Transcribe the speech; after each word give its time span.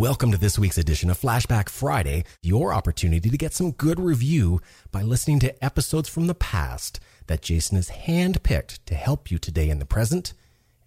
Welcome 0.00 0.32
to 0.32 0.38
this 0.38 0.58
week's 0.58 0.78
edition 0.78 1.10
of 1.10 1.20
Flashback 1.20 1.68
Friday, 1.68 2.24
your 2.40 2.72
opportunity 2.72 3.28
to 3.28 3.36
get 3.36 3.52
some 3.52 3.72
good 3.72 4.00
review 4.00 4.62
by 4.90 5.02
listening 5.02 5.40
to 5.40 5.62
episodes 5.62 6.08
from 6.08 6.26
the 6.26 6.34
past 6.34 7.00
that 7.26 7.42
Jason 7.42 7.76
has 7.76 7.90
handpicked 7.90 8.78
to 8.86 8.94
help 8.94 9.30
you 9.30 9.36
today 9.36 9.68
in 9.68 9.78
the 9.78 9.84
present 9.84 10.32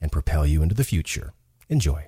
and 0.01 0.11
propel 0.11 0.47
you 0.47 0.63
into 0.63 0.73
the 0.73 0.83
future. 0.83 1.33
Enjoy. 1.69 2.07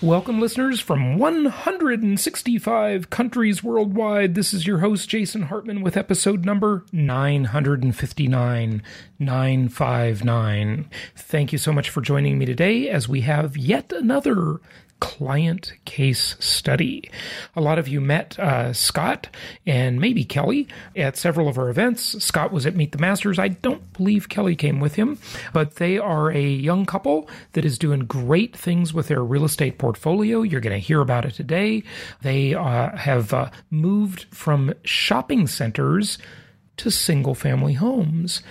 Welcome, 0.00 0.40
listeners 0.40 0.78
from 0.78 1.18
165 1.18 3.10
countries 3.10 3.64
worldwide. 3.64 4.36
This 4.36 4.54
is 4.54 4.64
your 4.64 4.78
host, 4.78 5.08
Jason 5.08 5.42
Hartman, 5.42 5.82
with 5.82 5.96
episode 5.96 6.44
number 6.44 6.84
959. 6.92 8.80
959. 9.18 10.90
Thank 11.16 11.50
you 11.50 11.58
so 11.58 11.72
much 11.72 11.90
for 11.90 12.00
joining 12.00 12.38
me 12.38 12.46
today 12.46 12.88
as 12.88 13.08
we 13.08 13.22
have 13.22 13.56
yet 13.56 13.92
another 13.92 14.60
client 15.00 15.72
case 15.84 16.36
study. 16.38 17.10
A 17.54 17.60
lot 17.60 17.78
of 17.78 17.88
you 17.88 18.00
met 18.00 18.38
uh, 18.38 18.72
Scott 18.72 19.28
and 19.66 20.00
maybe 20.00 20.24
Kelly 20.24 20.68
at 20.96 21.16
several 21.16 21.48
of 21.48 21.58
our 21.58 21.68
events. 21.68 22.22
Scott 22.22 22.52
was 22.52 22.66
at 22.66 22.76
Meet 22.76 22.92
the 22.92 22.98
Masters. 22.98 23.38
I 23.38 23.48
don't 23.48 23.92
believe 23.92 24.28
Kelly 24.28 24.56
came 24.56 24.80
with 24.80 24.94
him, 24.94 25.18
but 25.52 25.76
they 25.76 25.98
are 25.98 26.30
a 26.30 26.46
young 26.46 26.86
couple 26.86 27.28
that 27.52 27.64
is 27.64 27.78
doing 27.78 28.00
great 28.00 28.56
things 28.56 28.92
with 28.92 29.08
their 29.08 29.22
real 29.22 29.44
estate 29.44 29.78
portfolio. 29.78 30.42
You're 30.42 30.60
going 30.60 30.78
to 30.78 30.86
hear 30.86 31.00
about 31.00 31.24
it 31.24 31.34
today. 31.34 31.82
They 32.22 32.54
uh, 32.54 32.96
have 32.96 33.32
uh, 33.32 33.50
moved 33.70 34.26
from 34.34 34.74
shopping 34.84 35.46
centers 35.46 36.18
to 36.78 36.90
single 36.90 37.34
family 37.34 37.74
homes. 37.74 38.42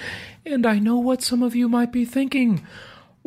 And 0.46 0.66
I 0.66 0.80
know 0.80 0.97
what 0.97 1.24
some 1.24 1.44
of 1.44 1.56
you 1.56 1.68
might 1.68 1.91
be 1.91 2.06
thinking. 2.06 2.66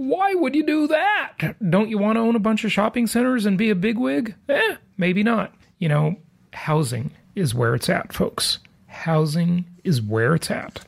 Why 0.00 0.32
would 0.32 0.54
you 0.54 0.62
do 0.62 0.86
that? 0.86 1.56
Don't 1.68 1.90
you 1.90 1.98
want 1.98 2.16
to 2.16 2.20
own 2.20 2.34
a 2.34 2.38
bunch 2.38 2.64
of 2.64 2.72
shopping 2.72 3.06
centers 3.06 3.44
and 3.44 3.58
be 3.58 3.68
a 3.68 3.74
bigwig? 3.74 4.34
Eh, 4.48 4.76
maybe 4.96 5.22
not. 5.22 5.54
You 5.78 5.90
know, 5.90 6.16
housing 6.54 7.10
is 7.34 7.54
where 7.54 7.74
it's 7.74 7.90
at, 7.90 8.10
folks. 8.10 8.60
Housing 8.86 9.66
is 9.84 10.00
where 10.00 10.34
it's 10.34 10.50
at. 10.50 10.86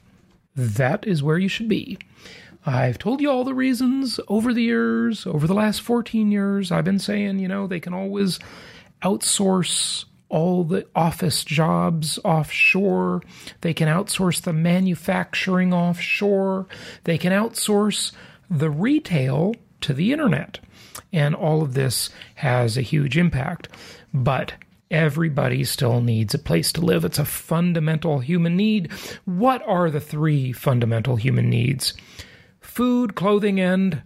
That 0.56 1.06
is 1.06 1.22
where 1.22 1.36
you 1.36 1.48
should 1.48 1.68
be. 1.68 1.98
I've 2.64 2.98
told 2.98 3.20
you 3.20 3.30
all 3.30 3.44
the 3.44 3.52
reasons 3.52 4.18
over 4.28 4.54
the 4.54 4.62
years, 4.62 5.26
over 5.26 5.46
the 5.46 5.52
last 5.52 5.82
14 5.82 6.32
years. 6.32 6.72
I've 6.72 6.86
been 6.86 6.98
saying, 6.98 7.38
you 7.38 7.48
know, 7.48 7.66
they 7.66 7.80
can 7.80 7.92
always 7.92 8.38
outsource 9.02 10.06
all 10.30 10.64
the 10.64 10.86
office 10.96 11.44
jobs 11.44 12.18
offshore. 12.24 13.20
They 13.60 13.74
can 13.74 13.88
outsource 13.88 14.40
the 14.40 14.54
manufacturing 14.54 15.74
offshore. 15.74 16.66
They 17.04 17.18
can 17.18 17.34
outsource 17.34 18.12
the 18.52 18.70
retail 18.70 19.54
to 19.80 19.94
the 19.94 20.12
internet. 20.12 20.60
And 21.12 21.34
all 21.34 21.62
of 21.62 21.74
this 21.74 22.10
has 22.36 22.76
a 22.76 22.82
huge 22.82 23.16
impact. 23.16 23.68
But 24.12 24.54
everybody 24.90 25.64
still 25.64 26.00
needs 26.00 26.34
a 26.34 26.38
place 26.38 26.72
to 26.72 26.80
live. 26.82 27.04
It's 27.04 27.18
a 27.18 27.24
fundamental 27.24 28.20
human 28.20 28.56
need. 28.56 28.92
What 29.24 29.66
are 29.66 29.90
the 29.90 30.00
three 30.00 30.52
fundamental 30.52 31.16
human 31.16 31.48
needs? 31.48 31.94
Food, 32.60 33.14
clothing, 33.14 33.58
and 33.58 34.02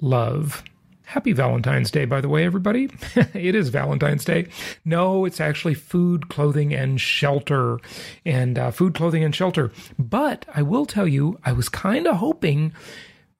love. 0.00 0.64
Happy 1.06 1.32
Valentine's 1.32 1.90
Day, 1.90 2.06
by 2.06 2.22
the 2.22 2.30
way, 2.30 2.44
everybody. 2.44 2.88
it 3.34 3.54
is 3.54 3.68
Valentine's 3.68 4.24
Day. 4.24 4.48
No, 4.86 5.26
it's 5.26 5.40
actually 5.40 5.74
food, 5.74 6.30
clothing, 6.30 6.72
and 6.72 6.98
shelter. 6.98 7.78
And 8.24 8.58
uh, 8.58 8.70
food, 8.70 8.94
clothing, 8.94 9.22
and 9.22 9.34
shelter. 9.34 9.70
But 9.98 10.46
I 10.54 10.62
will 10.62 10.86
tell 10.86 11.06
you, 11.06 11.38
I 11.44 11.52
was 11.52 11.68
kind 11.68 12.06
of 12.06 12.16
hoping 12.16 12.72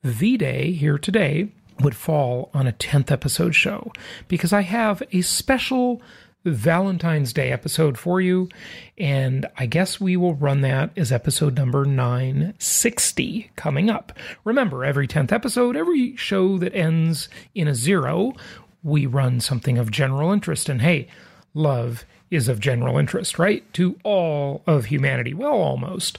V 0.04 0.36
Day 0.36 0.72
here 0.72 0.98
today 0.98 1.48
would 1.80 1.96
fall 1.96 2.50
on 2.54 2.66
a 2.66 2.72
10th 2.72 3.10
episode 3.10 3.54
show 3.54 3.90
because 4.28 4.52
I 4.52 4.60
have 4.60 5.02
a 5.12 5.22
special 5.22 6.00
Valentine's 6.44 7.32
Day 7.32 7.50
episode 7.50 7.96
for 7.96 8.20
you. 8.20 8.50
And 8.98 9.46
I 9.56 9.64
guess 9.64 9.98
we 9.98 10.16
will 10.16 10.34
run 10.34 10.60
that 10.60 10.90
as 10.96 11.10
episode 11.10 11.56
number 11.56 11.86
960 11.86 13.50
coming 13.56 13.88
up. 13.88 14.12
Remember, 14.44 14.84
every 14.84 15.08
10th 15.08 15.32
episode, 15.32 15.74
every 15.74 16.14
show 16.16 16.58
that 16.58 16.74
ends 16.74 17.30
in 17.54 17.66
a 17.66 17.74
zero, 17.74 18.34
we 18.82 19.06
run 19.06 19.40
something 19.40 19.78
of 19.78 19.90
general 19.90 20.32
interest. 20.32 20.68
And 20.68 20.82
hey, 20.82 21.08
love 21.54 22.04
is 22.30 22.48
of 22.48 22.60
general 22.60 22.98
interest, 22.98 23.38
right? 23.38 23.72
To 23.72 23.98
all 24.04 24.62
of 24.66 24.86
humanity. 24.86 25.32
Well, 25.32 25.54
almost. 25.54 26.18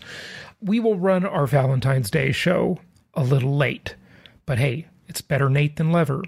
We 0.59 0.79
will 0.79 0.97
run 0.97 1.23
our 1.23 1.45
Valentine's 1.45 2.09
Day 2.09 2.31
show 2.31 2.79
a 3.15 3.23
little 3.23 3.55
late. 3.55 3.95
But 4.45 4.57
hey, 4.57 4.87
it's 5.07 5.21
better 5.21 5.49
Nate 5.49 5.77
than 5.77 5.91
lever. 5.91 6.23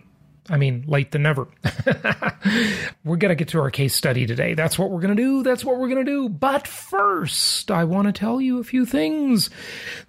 I 0.49 0.57
mean, 0.57 0.85
late 0.87 1.11
than 1.11 1.23
never. 1.23 1.47
we're 3.03 3.17
going 3.17 3.29
to 3.29 3.35
get 3.35 3.49
to 3.49 3.59
our 3.59 3.69
case 3.69 3.93
study 3.93 4.25
today. 4.25 4.53
That's 4.53 4.79
what 4.79 4.89
we're 4.89 5.01
going 5.01 5.15
to 5.15 5.21
do. 5.21 5.43
That's 5.43 5.65
what 5.65 5.77
we're 5.77 5.89
going 5.89 6.05
to 6.05 6.11
do. 6.11 6.29
But 6.29 6.67
first, 6.67 7.69
I 7.69 7.83
want 7.83 8.07
to 8.07 8.13
tell 8.13 8.39
you 8.39 8.59
a 8.59 8.63
few 8.63 8.85
things. 8.85 9.49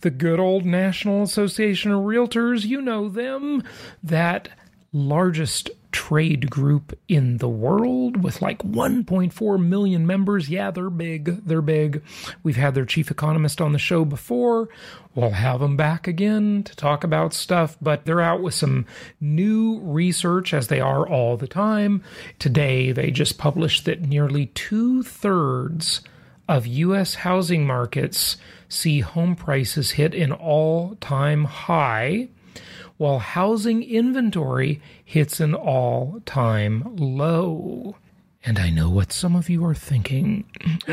The 0.03 0.11
good 0.11 0.39
old 0.39 0.65
National 0.65 1.23
Association 1.23 1.91
of 1.91 2.03
Realtors, 2.03 2.65
you 2.65 2.81
know 2.81 3.09
them, 3.09 3.65
that 4.03 4.49
largest 4.93 5.71
trade 5.91 6.51
group 6.51 6.99
in 7.09 7.39
the 7.39 7.49
world 7.49 8.23
with 8.23 8.43
like 8.43 8.59
1.4 8.63 9.67
million 9.67 10.07
members. 10.07 10.49
Yeah, 10.49 10.71
they're 10.71 10.91
big. 10.91 11.47
They're 11.47 11.63
big. 11.63 12.03
We've 12.43 12.57
had 12.57 12.75
their 12.75 12.85
chief 12.85 13.11
economist 13.11 13.61
on 13.61 13.73
the 13.73 13.79
show 13.79 14.05
before. 14.05 14.69
We'll 15.15 15.31
have 15.31 15.61
them 15.61 15.77
back 15.77 16.07
again 16.07 16.63
to 16.65 16.77
talk 16.77 17.05
about 17.05 17.33
stuff, 17.33 17.77
but 17.81 18.05
they're 18.05 18.21
out 18.21 18.43
with 18.43 18.55
some 18.55 18.87
new 19.21 19.81
research 19.81 20.53
as 20.53 20.69
they 20.69 20.81
are 20.81 21.09
all 21.09 21.37
the 21.37 21.49
time. 21.49 22.03
Today, 22.39 22.93
they 22.93 23.11
just 23.11 23.39
published 23.39 23.85
that 23.87 24.03
nearly 24.03 24.47
two 24.47 25.03
thirds 25.03 26.03
of 26.49 26.67
U.S. 26.67 27.15
housing 27.17 27.67
markets 27.67 28.37
see 28.69 29.01
home 29.01 29.35
prices 29.35 29.93
hit 29.93 30.15
an 30.15 30.33
all 30.33 30.97
time 31.01 31.45
high 31.45 32.29
while 32.99 33.19
housing 33.21 33.83
inventory 33.83 34.83
hits 35.05 35.41
an 35.41 35.55
all 35.55 36.21
time 36.27 36.97
low. 36.97 37.97
And 38.45 38.59
I 38.59 38.71
know 38.71 38.91
what 38.91 39.13
some 39.13 39.35
of 39.35 39.49
you 39.49 39.65
are 39.65 39.75
thinking. 39.75 40.45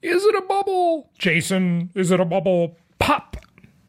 Is 0.00 0.24
it 0.24 0.34
a 0.34 0.46
bubble? 0.48 1.10
Jason, 1.18 1.90
is 1.94 2.12
it 2.12 2.20
a 2.20 2.24
bubble? 2.24 2.76
Pop! 3.00 3.36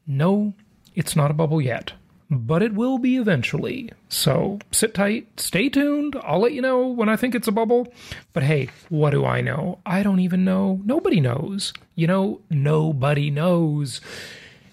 No, 0.07 0.55
it's 0.95 1.15
not 1.15 1.29
a 1.29 1.35
bubble 1.35 1.61
yet. 1.61 1.93
But 2.31 2.63
it 2.63 2.73
will 2.73 2.97
be 2.97 3.17
eventually. 3.17 3.91
So 4.07 4.59
sit 4.71 4.93
tight, 4.95 5.39
stay 5.39 5.69
tuned. 5.69 6.15
I'll 6.23 6.39
let 6.39 6.53
you 6.53 6.61
know 6.61 6.87
when 6.87 7.09
I 7.09 7.15
think 7.15 7.35
it's 7.35 7.47
a 7.47 7.51
bubble. 7.51 7.93
But 8.33 8.43
hey, 8.43 8.69
what 8.89 9.11
do 9.11 9.23
I 9.25 9.41
know? 9.41 9.79
I 9.85 10.01
don't 10.01 10.19
even 10.19 10.43
know. 10.43 10.81
Nobody 10.83 11.19
knows. 11.19 11.73
You 11.95 12.07
know, 12.07 12.41
nobody 12.49 13.29
knows. 13.29 14.01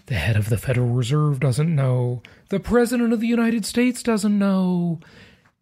The 0.06 0.14
head 0.14 0.36
of 0.36 0.48
the 0.48 0.58
Federal 0.58 0.88
Reserve 0.88 1.40
doesn't 1.40 1.74
know. 1.74 2.22
The 2.48 2.60
President 2.60 3.12
of 3.12 3.20
the 3.20 3.26
United 3.26 3.64
States 3.64 4.02
doesn't 4.02 4.38
know. 4.38 5.00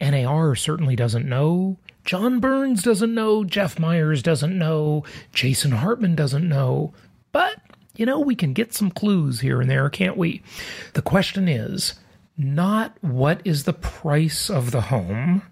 NAR 0.00 0.54
certainly 0.54 0.96
doesn't 0.96 1.26
know. 1.26 1.78
John 2.04 2.40
Burns 2.40 2.82
doesn't 2.82 3.14
know. 3.14 3.44
Jeff 3.44 3.78
Myers 3.78 4.22
doesn't 4.22 4.58
know. 4.58 5.04
Jason 5.32 5.72
Hartman 5.72 6.14
doesn't 6.14 6.46
know. 6.46 6.92
But, 7.32 7.56
you 7.96 8.04
know, 8.04 8.20
we 8.20 8.34
can 8.34 8.52
get 8.52 8.74
some 8.74 8.90
clues 8.90 9.40
here 9.40 9.62
and 9.62 9.70
there, 9.70 9.88
can't 9.88 10.18
we? 10.18 10.42
The 10.92 11.02
question 11.02 11.48
is 11.48 11.94
not 12.36 12.96
what 13.00 13.40
is 13.44 13.64
the 13.64 13.72
price 13.72 14.50
of 14.50 14.70
the 14.70 14.82
home. 14.82 15.42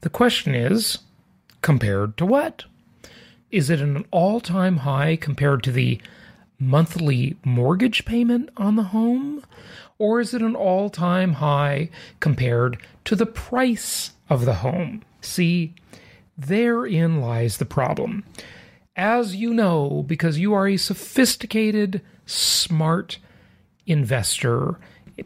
The 0.00 0.10
question 0.10 0.54
is 0.54 0.98
compared 1.62 2.16
to 2.16 2.26
what? 2.26 2.64
Is 3.52 3.70
it 3.70 3.80
an 3.80 4.04
all 4.10 4.40
time 4.40 4.78
high 4.78 5.14
compared 5.14 5.62
to 5.62 5.72
the 5.72 6.00
monthly 6.58 7.36
mortgage 7.44 8.04
payment 8.04 8.50
on 8.56 8.74
the 8.74 8.84
home? 8.84 9.44
Or 9.98 10.20
is 10.20 10.34
it 10.34 10.42
an 10.42 10.56
all 10.56 10.90
time 10.90 11.34
high 11.34 11.90
compared 12.20 12.78
to 13.04 13.16
the 13.16 13.26
price 13.26 14.12
of 14.28 14.44
the 14.44 14.54
home? 14.54 15.02
See, 15.20 15.74
therein 16.36 17.20
lies 17.20 17.58
the 17.58 17.64
problem. 17.64 18.24
As 18.96 19.34
you 19.34 19.52
know, 19.52 20.04
because 20.06 20.38
you 20.38 20.54
are 20.54 20.68
a 20.68 20.76
sophisticated, 20.76 22.00
smart 22.26 23.18
investor, 23.86 24.78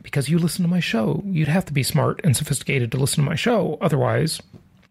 because 0.02 0.28
you 0.28 0.38
listen 0.38 0.62
to 0.62 0.70
my 0.70 0.80
show, 0.80 1.22
you'd 1.26 1.48
have 1.48 1.66
to 1.66 1.72
be 1.72 1.82
smart 1.82 2.20
and 2.24 2.36
sophisticated 2.36 2.90
to 2.92 2.98
listen 2.98 3.24
to 3.24 3.30
my 3.30 3.36
show. 3.36 3.78
Otherwise, 3.80 4.40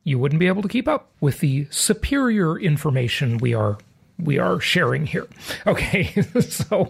you 0.03 0.17
wouldn't 0.17 0.39
be 0.39 0.47
able 0.47 0.61
to 0.61 0.67
keep 0.67 0.87
up 0.87 1.09
with 1.19 1.39
the 1.39 1.67
superior 1.69 2.57
information 2.57 3.37
we 3.37 3.53
are 3.53 3.77
we 4.19 4.39
are 4.39 4.59
sharing 4.59 5.05
here. 5.05 5.27
Okay, 5.67 6.05
so 6.39 6.87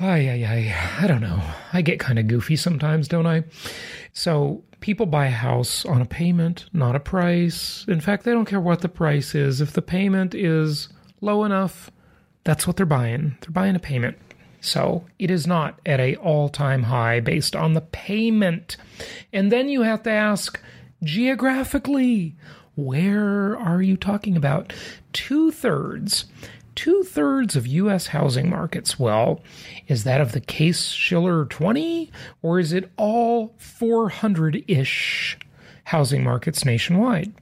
I, 0.00 0.28
I, 0.28 0.74
I, 0.98 1.04
I 1.04 1.06
don't 1.06 1.20
know. 1.20 1.40
I 1.72 1.82
get 1.82 2.00
kind 2.00 2.18
of 2.18 2.26
goofy 2.26 2.56
sometimes, 2.56 3.06
don't 3.08 3.26
I? 3.26 3.44
So 4.12 4.64
people 4.80 5.06
buy 5.06 5.26
a 5.26 5.30
house 5.30 5.84
on 5.84 6.02
a 6.02 6.06
payment, 6.06 6.66
not 6.72 6.96
a 6.96 7.00
price. 7.00 7.84
In 7.88 8.00
fact, 8.00 8.24
they 8.24 8.32
don't 8.32 8.44
care 8.44 8.60
what 8.60 8.80
the 8.80 8.88
price 8.88 9.34
is. 9.34 9.60
If 9.60 9.72
the 9.72 9.82
payment 9.82 10.34
is 10.34 10.88
low 11.20 11.44
enough, 11.44 11.90
that's 12.42 12.66
what 12.66 12.76
they're 12.76 12.86
buying. 12.86 13.36
They're 13.40 13.50
buying 13.50 13.76
a 13.76 13.80
payment. 13.80 14.18
So 14.60 15.04
it 15.18 15.30
is 15.30 15.46
not 15.46 15.78
at 15.86 16.00
a 16.00 16.16
all-time 16.16 16.84
high 16.84 17.20
based 17.20 17.54
on 17.54 17.74
the 17.74 17.80
payment. 17.80 18.76
And 19.32 19.52
then 19.52 19.68
you 19.68 19.82
have 19.82 20.02
to 20.04 20.10
ask 20.10 20.60
geographically, 21.02 22.34
where 22.74 23.56
are 23.56 23.82
you 23.82 23.96
talking 23.96 24.36
about? 24.36 24.72
Two 25.12 25.50
thirds, 25.50 26.24
two 26.74 27.02
thirds 27.02 27.56
of 27.56 27.66
U.S. 27.66 28.08
housing 28.08 28.50
markets. 28.50 28.98
Well, 28.98 29.42
is 29.86 30.04
that 30.04 30.20
of 30.20 30.32
the 30.32 30.40
Case 30.40 30.88
Shiller 30.90 31.44
20, 31.44 32.10
or 32.42 32.58
is 32.58 32.72
it 32.72 32.90
all 32.96 33.54
400 33.58 34.64
ish 34.68 35.38
housing 35.84 36.22
markets 36.22 36.64
nationwide? 36.64 37.32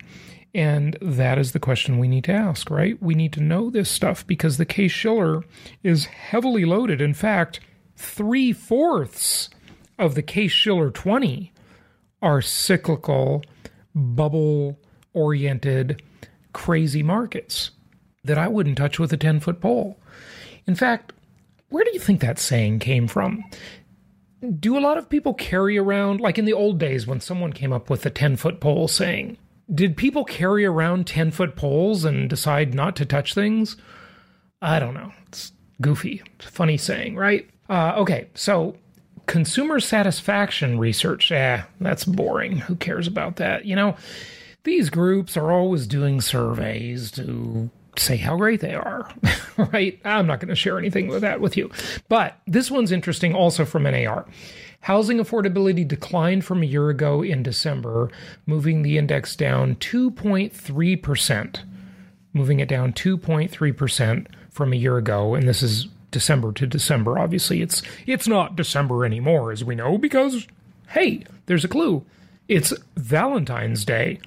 And 0.54 0.98
that 1.00 1.38
is 1.38 1.52
the 1.52 1.60
question 1.60 1.98
we 1.98 2.08
need 2.08 2.24
to 2.24 2.32
ask, 2.32 2.70
right? 2.70 3.02
We 3.02 3.14
need 3.14 3.32
to 3.34 3.40
know 3.42 3.70
this 3.70 3.90
stuff 3.90 4.26
because 4.26 4.58
the 4.58 4.66
Case 4.66 4.92
Shiller 4.92 5.42
is 5.82 6.06
heavily 6.06 6.64
loaded. 6.64 7.00
In 7.00 7.14
fact, 7.14 7.60
three 7.96 8.52
fourths 8.52 9.48
of 9.98 10.14
the 10.14 10.22
Case 10.22 10.52
Shiller 10.52 10.90
20 10.90 11.52
are 12.20 12.42
cyclical, 12.42 13.42
bubble 13.94 14.78
oriented, 15.14 16.02
crazy 16.52 17.02
markets 17.02 17.70
that 18.24 18.38
I 18.38 18.48
wouldn't 18.48 18.78
touch 18.78 18.98
with 18.98 19.12
a 19.12 19.16
10 19.16 19.40
foot 19.40 19.60
pole. 19.60 19.98
In 20.66 20.74
fact, 20.74 21.12
where 21.70 21.84
do 21.84 21.90
you 21.92 21.98
think 21.98 22.20
that 22.20 22.38
saying 22.38 22.78
came 22.78 23.08
from? 23.08 23.44
Do 24.58 24.78
a 24.78 24.80
lot 24.80 24.98
of 24.98 25.08
people 25.08 25.34
carry 25.34 25.78
around, 25.78 26.20
like 26.20 26.38
in 26.38 26.44
the 26.44 26.52
old 26.52 26.78
days 26.78 27.06
when 27.06 27.20
someone 27.20 27.52
came 27.52 27.72
up 27.72 27.90
with 27.90 28.02
the 28.02 28.10
10 28.10 28.36
foot 28.36 28.60
pole 28.60 28.88
saying, 28.88 29.38
did 29.72 29.96
people 29.96 30.24
carry 30.24 30.64
around 30.64 31.06
10 31.06 31.30
foot 31.30 31.56
poles 31.56 32.04
and 32.04 32.28
decide 32.28 32.74
not 32.74 32.96
to 32.96 33.06
touch 33.06 33.34
things? 33.34 33.76
I 34.60 34.78
don't 34.78 34.94
know. 34.94 35.12
It's 35.28 35.52
goofy. 35.80 36.22
It's 36.36 36.46
funny 36.46 36.76
saying, 36.76 37.16
right? 37.16 37.48
Uh, 37.68 37.94
okay, 37.96 38.28
so 38.34 38.76
consumer 39.26 39.80
satisfaction 39.80 40.78
research, 40.78 41.32
eh, 41.32 41.62
that's 41.80 42.04
boring. 42.04 42.58
Who 42.58 42.76
cares 42.76 43.06
about 43.06 43.36
that? 43.36 43.64
You 43.64 43.76
know, 43.76 43.96
these 44.64 44.90
groups 44.90 45.36
are 45.36 45.50
always 45.50 45.86
doing 45.86 46.20
surveys 46.20 47.10
to 47.12 47.70
say 47.96 48.16
how 48.16 48.36
great 48.36 48.60
they 48.60 48.74
are, 48.74 49.10
right? 49.56 50.00
I'm 50.04 50.26
not 50.26 50.40
going 50.40 50.48
to 50.48 50.54
share 50.54 50.78
anything 50.78 51.08
with 51.08 51.22
that 51.22 51.40
with 51.40 51.56
you. 51.56 51.70
But 52.08 52.38
this 52.46 52.70
one's 52.70 52.92
interesting 52.92 53.34
also 53.34 53.64
from 53.64 53.84
NAR. 53.84 54.26
Housing 54.80 55.18
affordability 55.18 55.86
declined 55.86 56.44
from 56.44 56.62
a 56.62 56.66
year 56.66 56.88
ago 56.88 57.22
in 57.22 57.42
December, 57.42 58.10
moving 58.46 58.82
the 58.82 58.98
index 58.98 59.36
down 59.36 59.76
2.3%, 59.76 61.60
moving 62.32 62.60
it 62.60 62.68
down 62.68 62.92
2.3% 62.92 64.26
from 64.50 64.72
a 64.72 64.76
year 64.76 64.96
ago. 64.96 65.34
And 65.34 65.48
this 65.48 65.62
is 65.62 65.86
December 66.10 66.52
to 66.52 66.66
December. 66.66 67.18
Obviously, 67.18 67.62
it's 67.62 67.82
it's 68.06 68.26
not 68.26 68.56
December 68.56 69.04
anymore, 69.04 69.52
as 69.52 69.64
we 69.64 69.74
know, 69.74 69.98
because 69.98 70.46
hey, 70.88 71.24
there's 71.46 71.64
a 71.64 71.68
clue. 71.68 72.04
It's 72.48 72.72
Valentine's 72.96 73.84
Day 73.84 74.18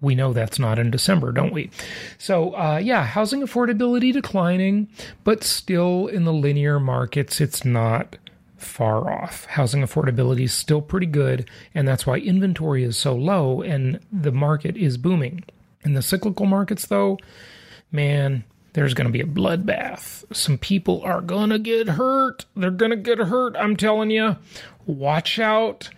we 0.00 0.14
know 0.14 0.32
that's 0.32 0.58
not 0.58 0.78
in 0.78 0.90
December, 0.90 1.32
don't 1.32 1.52
we? 1.52 1.70
So, 2.18 2.54
uh, 2.54 2.80
yeah, 2.82 3.04
housing 3.04 3.40
affordability 3.40 4.12
declining, 4.12 4.88
but 5.24 5.42
still 5.42 6.06
in 6.06 6.24
the 6.24 6.32
linear 6.32 6.78
markets, 6.78 7.40
it's 7.40 7.64
not 7.64 8.16
far 8.56 9.10
off. 9.10 9.46
Housing 9.46 9.82
affordability 9.82 10.42
is 10.42 10.52
still 10.52 10.82
pretty 10.82 11.06
good, 11.06 11.48
and 11.74 11.86
that's 11.88 12.06
why 12.06 12.18
inventory 12.18 12.84
is 12.84 12.96
so 12.96 13.14
low 13.14 13.62
and 13.62 14.00
the 14.12 14.32
market 14.32 14.76
is 14.76 14.98
booming. 14.98 15.44
In 15.84 15.94
the 15.94 16.02
cyclical 16.02 16.46
markets, 16.46 16.86
though, 16.86 17.18
man, 17.92 18.44
there's 18.72 18.94
going 18.94 19.06
to 19.06 19.12
be 19.12 19.20
a 19.20 19.24
bloodbath. 19.24 20.24
Some 20.34 20.58
people 20.58 21.00
are 21.02 21.20
going 21.20 21.50
to 21.50 21.58
get 21.58 21.88
hurt. 21.88 22.44
They're 22.54 22.70
going 22.70 22.90
to 22.90 22.96
get 22.96 23.18
hurt, 23.18 23.56
I'm 23.56 23.76
telling 23.76 24.10
you. 24.10 24.36
Watch 24.84 25.38
out 25.38 25.88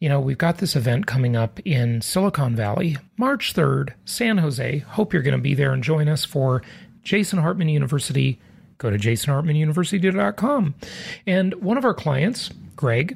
you 0.00 0.08
know, 0.08 0.18
we've 0.18 0.38
got 0.38 0.58
this 0.58 0.74
event 0.74 1.06
coming 1.06 1.36
up 1.36 1.60
in 1.66 2.00
Silicon 2.00 2.56
Valley, 2.56 2.96
March 3.18 3.52
3rd, 3.52 3.92
San 4.06 4.38
Jose. 4.38 4.78
Hope 4.78 5.12
you're 5.12 5.22
going 5.22 5.36
to 5.36 5.42
be 5.42 5.54
there 5.54 5.72
and 5.72 5.84
join 5.84 6.08
us 6.08 6.24
for 6.24 6.62
Jason 7.02 7.38
Hartman 7.38 7.68
University. 7.68 8.40
Go 8.78 8.88
to 8.88 8.96
jasonhartmanuniversity.com. 8.96 10.74
And 11.26 11.54
one 11.54 11.76
of 11.76 11.84
our 11.84 11.92
clients, 11.92 12.48
Greg, 12.76 13.14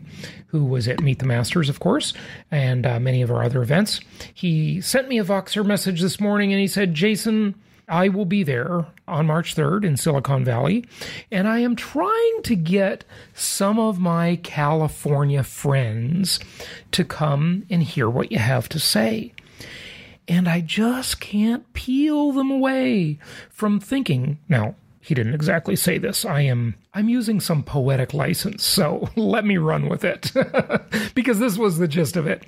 who 0.49 0.62
was 0.66 0.87
at 0.87 1.00
Meet 1.00 1.20
the 1.20 1.25
Masters, 1.25 1.70
of 1.70 1.80
course, 1.80 2.12
and 2.50 2.85
uh, 2.85 3.00
many 3.00 3.23
of 3.23 3.30
our 3.30 3.42
other 3.42 3.62
events, 3.62 4.02
he 4.35 4.82
sent 4.82 5.09
me 5.09 5.18
a 5.18 5.25
Voxer 5.25 5.64
message 5.64 6.02
this 6.02 6.20
morning 6.20 6.52
and 6.52 6.61
he 6.61 6.68
said, 6.68 6.92
Jason, 6.92 7.54
I 7.88 8.09
will 8.09 8.25
be 8.25 8.43
there 8.43 8.87
on 9.07 9.26
March 9.26 9.55
3rd 9.55 9.85
in 9.85 9.97
Silicon 9.97 10.45
Valley, 10.45 10.87
and 11.31 11.47
I 11.47 11.59
am 11.59 11.76
trying 11.76 12.43
to 12.45 12.57
get 12.57 13.05
some 13.35 13.79
of 13.79 13.99
my 13.99 14.37
California 14.43 15.43
friends 15.43 16.41
to 16.93 17.05
come 17.05 17.67
and 17.69 17.83
hear 17.83 18.09
what 18.09 18.33
you 18.33 18.38
have 18.38 18.69
to 18.71 18.79
say. 18.79 19.33
And 20.26 20.49
I 20.49 20.62
just 20.62 21.21
can't 21.21 21.71
peel 21.75 22.33
them 22.33 22.50
away 22.50 23.19
from 23.50 23.79
thinking. 23.79 24.38
Now, 24.49 24.75
he 25.05 25.14
didn't 25.14 25.35
exactly 25.35 25.76
say 25.76 25.99
this. 25.99 26.25
I 26.25 26.41
am 26.43 26.76
I'm 26.95 27.11
using 27.11 27.38
some 27.38 27.62
poetic 27.62 28.14
license, 28.14 28.64
so 28.64 29.11
let 29.17 29.45
me 29.45 29.59
run 29.59 29.91
with 29.91 30.03
it. 30.03 30.33
because 31.14 31.38
this 31.38 31.59
was 31.59 31.76
the 31.76 31.88
gist 31.88 32.17
of 32.17 32.26
it. 32.26 32.45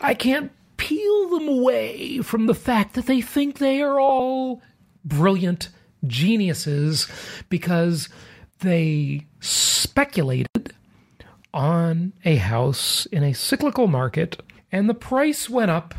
I 0.00 0.14
can't 0.14 0.50
peel 0.82 1.28
them 1.28 1.46
away 1.46 2.18
from 2.22 2.46
the 2.46 2.56
fact 2.56 2.94
that 2.94 3.06
they 3.06 3.20
think 3.20 3.58
they 3.58 3.80
are 3.80 4.00
all 4.00 4.60
brilliant 5.04 5.68
geniuses 6.08 7.06
because 7.48 8.08
they 8.58 9.24
speculated 9.38 10.74
on 11.54 12.12
a 12.24 12.34
house 12.34 13.06
in 13.06 13.22
a 13.22 13.32
cyclical 13.32 13.86
market 13.86 14.42
and 14.72 14.88
the 14.90 14.94
price 14.94 15.48
went 15.48 15.70
up. 15.70 15.94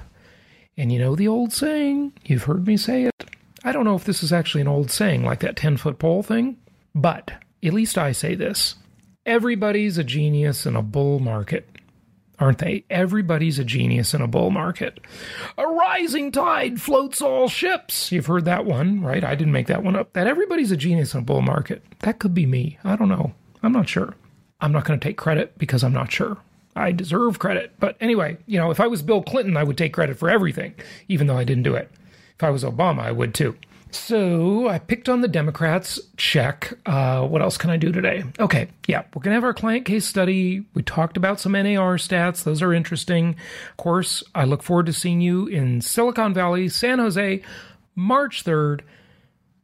And 0.75 0.91
you 0.91 0.99
know 0.99 1.15
the 1.15 1.29
old 1.29 1.53
saying, 1.53 2.11
you've 2.25 2.43
heard 2.43 2.67
me 2.67 2.75
say 2.75 3.03
it. 3.03 3.29
I 3.63 3.71
don't 3.71 3.85
know 3.85 3.95
if 3.95 4.03
this 4.03 4.21
is 4.21 4.33
actually 4.33 4.61
an 4.61 4.67
old 4.67 4.91
saying 4.91 5.23
like 5.23 5.39
that 5.39 5.55
10 5.55 5.77
foot 5.77 5.97
pole 5.97 6.23
thing, 6.23 6.57
but 6.93 7.31
at 7.63 7.73
least 7.73 7.97
I 7.97 8.11
say 8.11 8.35
this 8.35 8.75
everybody's 9.25 9.97
a 9.97 10.03
genius 10.03 10.65
in 10.65 10.75
a 10.75 10.81
bull 10.81 11.19
market 11.19 11.72
aren't 12.39 12.59
they? 12.59 12.85
Everybody's 12.89 13.59
a 13.59 13.63
genius 13.63 14.13
in 14.13 14.21
a 14.21 14.27
bull 14.27 14.51
market. 14.51 14.99
A 15.57 15.65
rising 15.65 16.31
tide 16.31 16.81
floats 16.81 17.21
all 17.21 17.47
ships. 17.47 18.11
You've 18.11 18.25
heard 18.25 18.45
that 18.45 18.65
one, 18.65 19.01
right? 19.01 19.23
I 19.23 19.35
didn't 19.35 19.53
make 19.53 19.67
that 19.67 19.83
one 19.83 19.95
up. 19.95 20.13
That 20.13 20.27
everybody's 20.27 20.71
a 20.71 20.77
genius 20.77 21.13
in 21.13 21.21
a 21.21 21.23
bull 21.23 21.41
market. 21.41 21.83
That 21.99 22.19
could 22.19 22.33
be 22.33 22.45
me. 22.45 22.79
I 22.83 22.95
don't 22.95 23.09
know. 23.09 23.33
I'm 23.61 23.71
not 23.71 23.89
sure. 23.89 24.15
I'm 24.61 24.71
not 24.71 24.85
going 24.85 24.99
to 24.99 25.03
take 25.03 25.17
credit 25.17 25.57
because 25.57 25.83
I'm 25.83 25.93
not 25.93 26.11
sure. 26.11 26.37
I 26.75 26.91
deserve 26.91 27.39
credit. 27.39 27.73
But 27.79 27.97
anyway, 28.01 28.37
you 28.45 28.57
know, 28.57 28.71
if 28.71 28.79
I 28.79 28.87
was 28.87 29.01
Bill 29.01 29.21
Clinton, 29.21 29.57
I 29.57 29.63
would 29.63 29.77
take 29.77 29.93
credit 29.93 30.17
for 30.17 30.29
everything, 30.29 30.73
even 31.07 31.27
though 31.27 31.37
I 31.37 31.43
didn't 31.43 31.63
do 31.63 31.75
it. 31.75 31.91
If 32.35 32.43
I 32.43 32.49
was 32.49 32.63
Obama, 32.63 33.01
I 33.01 33.11
would 33.11 33.33
too. 33.33 33.55
So 33.95 34.67
I 34.67 34.79
picked 34.79 35.07
on 35.07 35.21
the 35.21 35.27
Democrats. 35.27 35.99
Check. 36.17 36.73
Uh, 36.85 37.25
what 37.27 37.41
else 37.41 37.57
can 37.57 37.69
I 37.69 37.77
do 37.77 37.91
today? 37.91 38.23
Okay. 38.39 38.67
Yeah. 38.87 39.03
We're 39.13 39.21
going 39.21 39.31
to 39.31 39.35
have 39.35 39.43
our 39.43 39.53
client 39.53 39.85
case 39.85 40.05
study. 40.05 40.65
We 40.73 40.83
talked 40.83 41.17
about 41.17 41.39
some 41.39 41.53
NAR 41.53 41.97
stats. 41.97 42.43
Those 42.43 42.61
are 42.61 42.73
interesting. 42.73 43.35
Of 43.71 43.77
course, 43.77 44.23
I 44.33 44.45
look 44.45 44.63
forward 44.63 44.87
to 44.87 44.93
seeing 44.93 45.21
you 45.21 45.47
in 45.47 45.81
Silicon 45.81 46.33
Valley, 46.33 46.69
San 46.69 46.99
Jose, 46.99 47.41
March 47.95 48.43
3rd. 48.43 48.81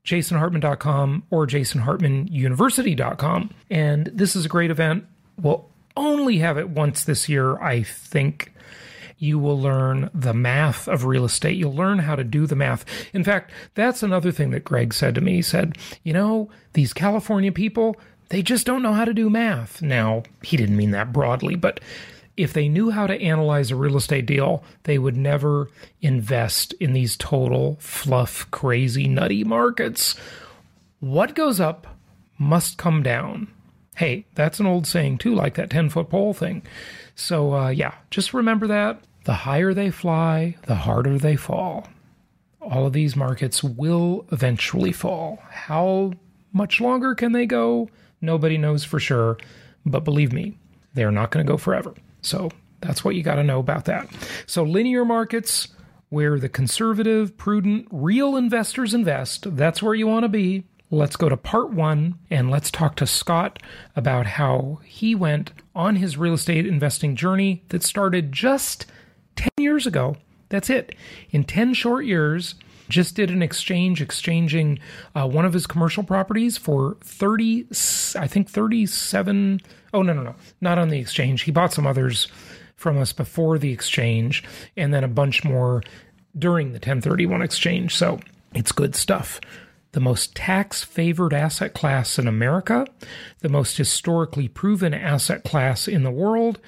JasonHartman.com 0.05 1.23
or 1.29 1.45
JasonHartmanUniversity.com. 1.45 3.53
And 3.69 4.07
this 4.07 4.35
is 4.35 4.45
a 4.45 4.49
great 4.49 4.71
event. 4.71 5.05
We'll 5.39 5.69
only 5.95 6.39
have 6.39 6.57
it 6.57 6.69
once 6.69 7.03
this 7.03 7.29
year, 7.29 7.61
I 7.61 7.83
think 7.83 8.51
you 9.19 9.37
will 9.37 9.59
learn 9.59 10.09
the 10.13 10.33
math 10.33 10.87
of 10.87 11.05
real 11.05 11.25
estate. 11.25 11.57
You'll 11.57 11.75
learn 11.75 11.99
how 11.99 12.15
to 12.15 12.23
do 12.23 12.47
the 12.47 12.55
math. 12.55 12.85
In 13.13 13.23
fact, 13.23 13.51
that's 13.75 14.01
another 14.01 14.31
thing 14.31 14.51
that 14.51 14.63
Greg 14.63 14.93
said 14.93 15.13
to 15.15 15.21
me. 15.21 15.35
He 15.35 15.41
said, 15.41 15.77
You 16.03 16.13
know, 16.13 16.49
these 16.73 16.93
California 16.93 17.51
people, 17.51 17.97
they 18.29 18.41
just 18.41 18.65
don't 18.65 18.81
know 18.81 18.93
how 18.93 19.05
to 19.05 19.13
do 19.13 19.29
math. 19.29 19.81
Now, 19.81 20.23
he 20.41 20.55
didn't 20.55 20.77
mean 20.77 20.91
that 20.91 21.11
broadly, 21.11 21.55
but 21.55 21.81
if 22.37 22.53
they 22.53 22.69
knew 22.69 22.89
how 22.89 23.05
to 23.05 23.21
analyze 23.21 23.69
a 23.69 23.75
real 23.75 23.97
estate 23.97 24.25
deal, 24.25 24.63
they 24.83 24.97
would 24.97 25.17
never 25.17 25.67
invest 26.01 26.71
in 26.79 26.93
these 26.93 27.17
total 27.17 27.75
fluff, 27.81 28.49
crazy, 28.51 29.09
nutty 29.09 29.43
markets. 29.43 30.15
What 31.01 31.35
goes 31.35 31.59
up 31.59 31.85
must 32.37 32.77
come 32.77 33.03
down. 33.03 33.49
Hey, 33.97 34.25
that's 34.35 34.61
an 34.61 34.65
old 34.65 34.87
saying 34.87 35.17
too, 35.17 35.35
like 35.35 35.55
that 35.55 35.69
10 35.69 35.89
foot 35.89 36.09
pole 36.09 36.33
thing. 36.33 36.61
So, 37.15 37.53
uh, 37.53 37.69
yeah, 37.69 37.95
just 38.09 38.33
remember 38.33 38.67
that. 38.67 39.01
The 39.29 39.35
higher 39.35 39.75
they 39.75 39.91
fly, 39.91 40.55
the 40.65 40.73
harder 40.73 41.19
they 41.19 41.35
fall. 41.35 41.87
All 42.61 42.87
of 42.87 42.93
these 42.93 43.15
markets 43.15 43.63
will 43.63 44.25
eventually 44.31 44.91
fall. 44.91 45.37
How 45.51 46.13
much 46.51 46.81
longer 46.81 47.13
can 47.13 47.31
they 47.31 47.45
go? 47.45 47.91
Nobody 48.21 48.57
knows 48.57 48.83
for 48.83 48.99
sure. 48.99 49.37
But 49.85 50.03
believe 50.03 50.33
me, 50.33 50.57
they're 50.95 51.11
not 51.11 51.29
going 51.29 51.45
to 51.45 51.47
go 51.47 51.57
forever. 51.57 51.93
So 52.23 52.49
that's 52.81 53.05
what 53.05 53.13
you 53.13 53.21
got 53.21 53.35
to 53.35 53.43
know 53.43 53.59
about 53.59 53.85
that. 53.85 54.09
So, 54.47 54.63
linear 54.63 55.05
markets, 55.05 55.67
where 56.09 56.39
the 56.39 56.49
conservative, 56.49 57.37
prudent, 57.37 57.87
real 57.91 58.35
investors 58.35 58.95
invest, 58.95 59.55
that's 59.55 59.83
where 59.83 59.93
you 59.93 60.07
want 60.07 60.23
to 60.23 60.29
be. 60.29 60.63
Let's 60.89 61.17
go 61.17 61.29
to 61.29 61.37
part 61.37 61.69
one 61.69 62.17
and 62.31 62.49
let's 62.49 62.71
talk 62.71 62.95
to 62.95 63.05
Scott 63.05 63.61
about 63.95 64.25
how 64.25 64.79
he 64.85 65.13
went 65.13 65.51
on 65.75 65.97
his 65.97 66.17
real 66.17 66.33
estate 66.33 66.65
investing 66.65 67.15
journey 67.15 67.61
that 67.67 67.83
started 67.83 68.31
just 68.31 68.87
10 69.39 69.49
years 69.57 69.87
ago. 69.87 70.17
That's 70.49 70.69
it. 70.69 70.95
In 71.31 71.43
10 71.43 71.73
short 71.73 72.05
years, 72.05 72.55
just 72.89 73.15
did 73.15 73.29
an 73.29 73.41
exchange 73.41 74.01
exchanging 74.01 74.79
uh, 75.15 75.27
one 75.27 75.45
of 75.45 75.53
his 75.53 75.67
commercial 75.67 76.03
properties 76.03 76.57
for 76.57 76.97
30 77.01 77.67
i 78.17 78.27
think 78.27 78.49
37 78.49 79.61
oh 79.93 80.01
no 80.01 80.11
no 80.11 80.23
no 80.23 80.35
not 80.59 80.79
on 80.79 80.89
the 80.89 80.97
exchange 80.99 81.43
he 81.43 81.51
bought 81.51 81.71
some 81.71 81.85
others 81.85 82.27
from 82.75 82.97
us 82.97 83.13
before 83.13 83.59
the 83.59 83.71
exchange 83.71 84.43
and 84.75 84.91
then 84.91 85.03
a 85.03 85.07
bunch 85.07 85.43
more 85.43 85.83
during 86.37 86.69
the 86.69 86.79
1031 86.79 87.43
exchange 87.43 87.95
so 87.95 88.19
it's 88.53 88.71
good 88.71 88.95
stuff 88.95 89.39
the 89.91 89.99
most 89.99 90.35
tax 90.35 90.83
favored 90.83 91.33
asset 91.33 91.75
class 91.75 92.17
in 92.17 92.27
america 92.27 92.87
the 93.41 93.49
most 93.49 93.77
historically 93.77 94.47
proven 94.47 94.95
asset 94.95 95.43
class 95.43 95.87
in 95.87 96.01
the 96.01 96.11
world 96.11 96.59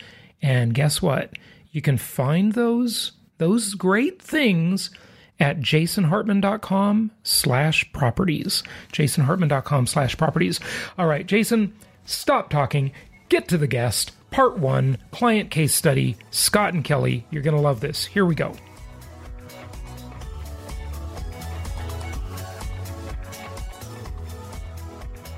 and 0.41 0.75
guess 0.75 1.01
what 1.01 1.31
you 1.71 1.81
can 1.81 1.97
find 1.97 2.53
those 2.53 3.13
those 3.37 3.73
great 3.73 4.21
things 4.21 4.91
at 5.39 5.59
jasonhartman.com 5.59 7.11
slash 7.23 7.91
properties. 7.93 8.61
jasonhartman.com 8.93 9.87
slash 9.87 10.15
properties. 10.15 10.59
All 10.97 11.07
right, 11.07 11.25
Jason, 11.25 11.73
stop 12.05 12.51
talking. 12.51 12.91
Get 13.29 13.47
to 13.47 13.57
the 13.57 13.67
guest. 13.67 14.11
Part 14.29 14.59
one, 14.59 14.99
client 15.09 15.49
case 15.49 15.73
study, 15.73 16.17
Scott 16.29 16.73
and 16.73 16.83
Kelly. 16.83 17.25
You're 17.31 17.41
going 17.41 17.55
to 17.55 17.61
love 17.61 17.79
this. 17.79 18.05
Here 18.05 18.25
we 18.25 18.35
go. 18.35 18.53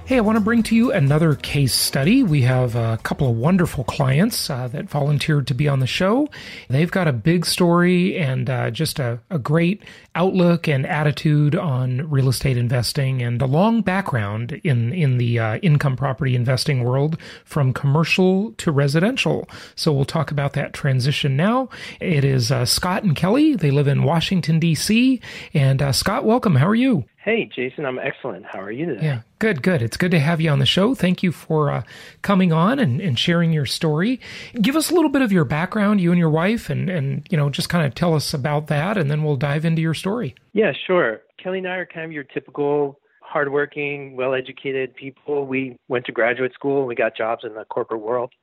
Hey, 0.05 0.17
I 0.17 0.19
want 0.19 0.35
to 0.35 0.43
bring 0.43 0.63
to 0.63 0.75
you 0.75 0.91
another 0.91 1.33
case 1.33 1.73
study. 1.73 2.23
We 2.23 2.41
have 2.41 2.75
a 2.75 2.99
couple 3.03 3.29
of 3.29 3.37
wonderful 3.37 3.85
clients 3.85 4.49
uh, 4.49 4.67
that 4.67 4.89
volunteered 4.89 5.47
to 5.47 5.53
be 5.53 5.69
on 5.69 5.79
the 5.79 5.87
show. 5.87 6.27
They've 6.67 6.91
got 6.91 7.07
a 7.07 7.13
big 7.13 7.45
story 7.45 8.17
and 8.17 8.49
uh, 8.49 8.69
just 8.69 8.99
a, 8.99 9.21
a, 9.29 9.39
great 9.39 9.81
outlook 10.13 10.67
and 10.67 10.85
attitude 10.85 11.55
on 11.55 12.09
real 12.09 12.27
estate 12.27 12.57
investing 12.57 13.21
and 13.21 13.41
a 13.41 13.45
long 13.45 13.81
background 13.81 14.59
in, 14.65 14.91
in 14.91 15.19
the 15.19 15.39
uh, 15.39 15.57
income 15.59 15.95
property 15.95 16.35
investing 16.35 16.83
world 16.83 17.17
from 17.45 17.71
commercial 17.71 18.51
to 18.57 18.73
residential. 18.73 19.47
So 19.75 19.93
we'll 19.93 20.03
talk 20.03 20.31
about 20.31 20.51
that 20.51 20.73
transition 20.73 21.37
now. 21.37 21.69
It 22.01 22.25
is 22.25 22.51
uh, 22.51 22.65
Scott 22.65 23.03
and 23.03 23.15
Kelly. 23.15 23.55
They 23.55 23.71
live 23.71 23.87
in 23.87 24.03
Washington, 24.03 24.59
D.C. 24.59 25.21
And 25.53 25.81
uh, 25.81 25.93
Scott, 25.93 26.25
welcome. 26.25 26.57
How 26.57 26.67
are 26.67 26.75
you? 26.75 27.05
Hey, 27.23 27.49
Jason, 27.55 27.85
I'm 27.85 27.99
excellent. 27.99 28.45
How 28.45 28.59
are 28.59 28.71
you 28.71 28.85
today? 28.85 29.05
Yeah, 29.05 29.21
good, 29.39 29.63
good. 29.63 29.81
It's 29.81 29.95
good 29.95 30.11
to 30.11 30.19
have 30.19 30.41
you 30.41 30.49
on 30.49 30.59
the 30.59 30.65
show. 30.65 30.93
Thank 30.93 31.23
you 31.23 31.31
for 31.31 31.71
uh, 31.71 31.83
coming 32.21 32.51
on 32.51 32.79
and, 32.79 32.99
and 32.99 33.17
sharing 33.17 33.53
your 33.53 33.65
story. 33.65 34.19
Give 34.61 34.75
us 34.75 34.91
a 34.91 34.93
little 34.93 35.09
bit 35.09 35.21
of 35.21 35.31
your 35.31 35.45
background, 35.45 36.01
you 36.01 36.11
and 36.11 36.19
your 36.19 36.29
wife, 36.29 36.69
and, 36.69 36.89
and 36.89 37.25
you 37.29 37.37
know, 37.37 37.49
just 37.49 37.69
kind 37.69 37.85
of 37.85 37.95
tell 37.95 38.13
us 38.13 38.33
about 38.33 38.67
that, 38.67 38.97
and 38.97 39.09
then 39.09 39.23
we'll 39.23 39.37
dive 39.37 39.63
into 39.63 39.81
your 39.81 39.93
story. 39.93 40.35
Yeah, 40.51 40.73
sure. 40.85 41.21
Kelly 41.41 41.59
and 41.59 41.67
I 41.67 41.75
are 41.77 41.85
kind 41.85 42.05
of 42.05 42.11
your 42.11 42.25
typical 42.25 42.99
hardworking, 43.21 44.17
well-educated 44.17 44.93
people. 44.93 45.47
We 45.47 45.77
went 45.87 46.05
to 46.07 46.11
graduate 46.11 46.53
school. 46.53 46.85
We 46.85 46.93
got 46.93 47.15
jobs 47.15 47.45
in 47.45 47.53
the 47.53 47.63
corporate 47.63 48.01
world. 48.01 48.33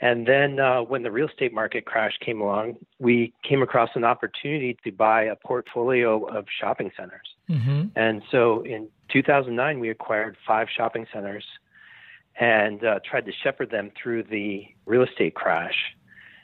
And 0.00 0.26
then 0.26 0.60
uh, 0.60 0.82
when 0.82 1.02
the 1.02 1.10
real 1.10 1.28
estate 1.28 1.54
market 1.54 1.86
crash 1.86 2.12
came 2.24 2.40
along, 2.40 2.76
we 2.98 3.32
came 3.42 3.62
across 3.62 3.88
an 3.94 4.04
opportunity 4.04 4.76
to 4.84 4.92
buy 4.92 5.24
a 5.24 5.36
portfolio 5.36 6.24
of 6.26 6.44
shopping 6.60 6.90
centers. 6.96 7.26
Mm-hmm. 7.48 7.84
And 7.96 8.22
so 8.30 8.62
in 8.62 8.88
2009, 9.10 9.80
we 9.80 9.88
acquired 9.88 10.36
five 10.46 10.68
shopping 10.74 11.06
centers 11.12 11.44
and 12.38 12.84
uh, 12.84 13.00
tried 13.08 13.24
to 13.24 13.32
shepherd 13.42 13.70
them 13.70 13.90
through 14.00 14.24
the 14.24 14.66
real 14.84 15.02
estate 15.02 15.34
crash. 15.34 15.74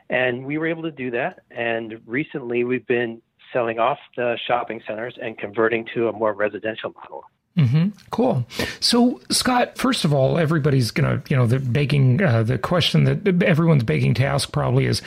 And 0.09 0.47
we 0.47 0.57
were 0.57 0.67
able 0.67 0.83
to 0.83 0.91
do 0.91 1.11
that. 1.11 1.41
And 1.51 2.01
recently, 2.07 2.65
we've 2.65 2.87
been 2.87 3.21
selling 3.53 3.79
off 3.79 3.99
the 4.17 4.39
shopping 4.47 4.81
centers 4.87 5.19
and 5.21 5.37
converting 5.37 5.87
to 5.95 6.09
a 6.09 6.13
more 6.13 6.33
residential 6.33 6.93
model. 6.93 7.25
Mm-hmm. 7.57 7.89
Cool. 8.11 8.47
So, 8.81 9.21
Scott, 9.31 9.77
first 9.77 10.05
of 10.05 10.13
all, 10.15 10.39
everybody's 10.39 10.91
going 10.91 11.21
to, 11.21 11.31
you 11.31 11.37
know, 11.37 11.47
the 11.47 11.59
begging, 11.59 12.23
uh, 12.23 12.43
the 12.43 12.59
question 12.59 13.05
that 13.05 13.43
everyone's 13.43 13.85
begging 13.85 14.15
to 14.15 14.25
ask 14.25 14.53
probably 14.53 14.87
is, 14.87 15.03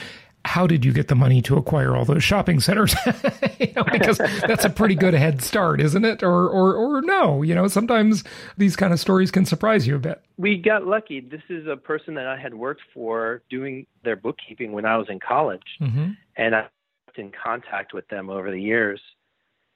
how 0.46 0.64
did 0.66 0.84
you 0.84 0.92
get 0.92 1.08
the 1.08 1.14
money 1.14 1.42
to 1.42 1.56
acquire 1.56 1.96
all 1.96 2.04
those 2.04 2.22
shopping 2.22 2.60
centers? 2.60 2.94
you 3.58 3.72
know, 3.74 3.82
because 3.90 4.18
that's 4.18 4.64
a 4.64 4.70
pretty 4.70 4.94
good 4.94 5.12
head 5.12 5.42
start, 5.42 5.80
isn't 5.80 6.04
it? 6.04 6.22
Or, 6.22 6.48
or, 6.48 6.74
or 6.74 7.02
no, 7.02 7.42
you 7.42 7.54
know, 7.54 7.66
sometimes 7.66 8.22
these 8.56 8.76
kind 8.76 8.92
of 8.92 9.00
stories 9.00 9.32
can 9.32 9.44
surprise 9.44 9.88
you 9.88 9.96
a 9.96 9.98
bit. 9.98 10.22
We 10.36 10.56
got 10.56 10.86
lucky. 10.86 11.20
This 11.20 11.42
is 11.48 11.66
a 11.66 11.76
person 11.76 12.14
that 12.14 12.28
I 12.28 12.38
had 12.38 12.54
worked 12.54 12.82
for 12.94 13.42
doing 13.50 13.86
their 14.04 14.16
bookkeeping 14.16 14.70
when 14.70 14.84
I 14.84 14.96
was 14.96 15.08
in 15.10 15.18
college. 15.18 15.66
Mm-hmm. 15.80 16.10
And 16.36 16.54
I 16.54 16.60
was 16.60 17.16
in 17.16 17.32
contact 17.32 17.92
with 17.92 18.06
them 18.08 18.30
over 18.30 18.50
the 18.50 18.62
years. 18.62 19.00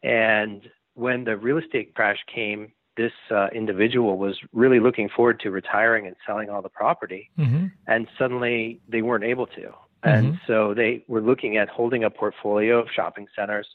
And 0.05 0.63
when 1.01 1.25
the 1.25 1.37
real 1.37 1.59
estate 1.59 1.95
crash 1.95 2.19
came, 2.33 2.73
this 2.97 3.13
uh, 3.31 3.49
individual 3.55 4.19
was 4.19 4.39
really 4.53 4.81
looking 4.81 5.09
forward 5.09 5.41
to 5.41 5.51
retiring 5.51 6.07
and 6.07 6.15
selling 6.27 6.51
all 6.51 6.61
the 6.61 6.69
property, 6.69 7.31
mm-hmm. 7.39 7.67
and 7.87 8.07
suddenly 8.19 8.81
they 8.87 9.01
weren't 9.01 9.25
able 9.25 9.47
to. 9.47 9.63
Mm-hmm. 9.63 10.09
And 10.09 10.41
so 10.47 10.75
they 10.75 11.05
were 11.09 11.23
looking 11.23 11.57
at 11.57 11.69
holding 11.69 12.05
a 12.05 12.11
portfolio 12.11 12.79
of 12.79 12.89
shopping 12.95 13.27
centers 13.35 13.67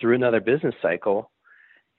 through 0.00 0.14
another 0.16 0.40
business 0.40 0.74
cycle. 0.82 1.30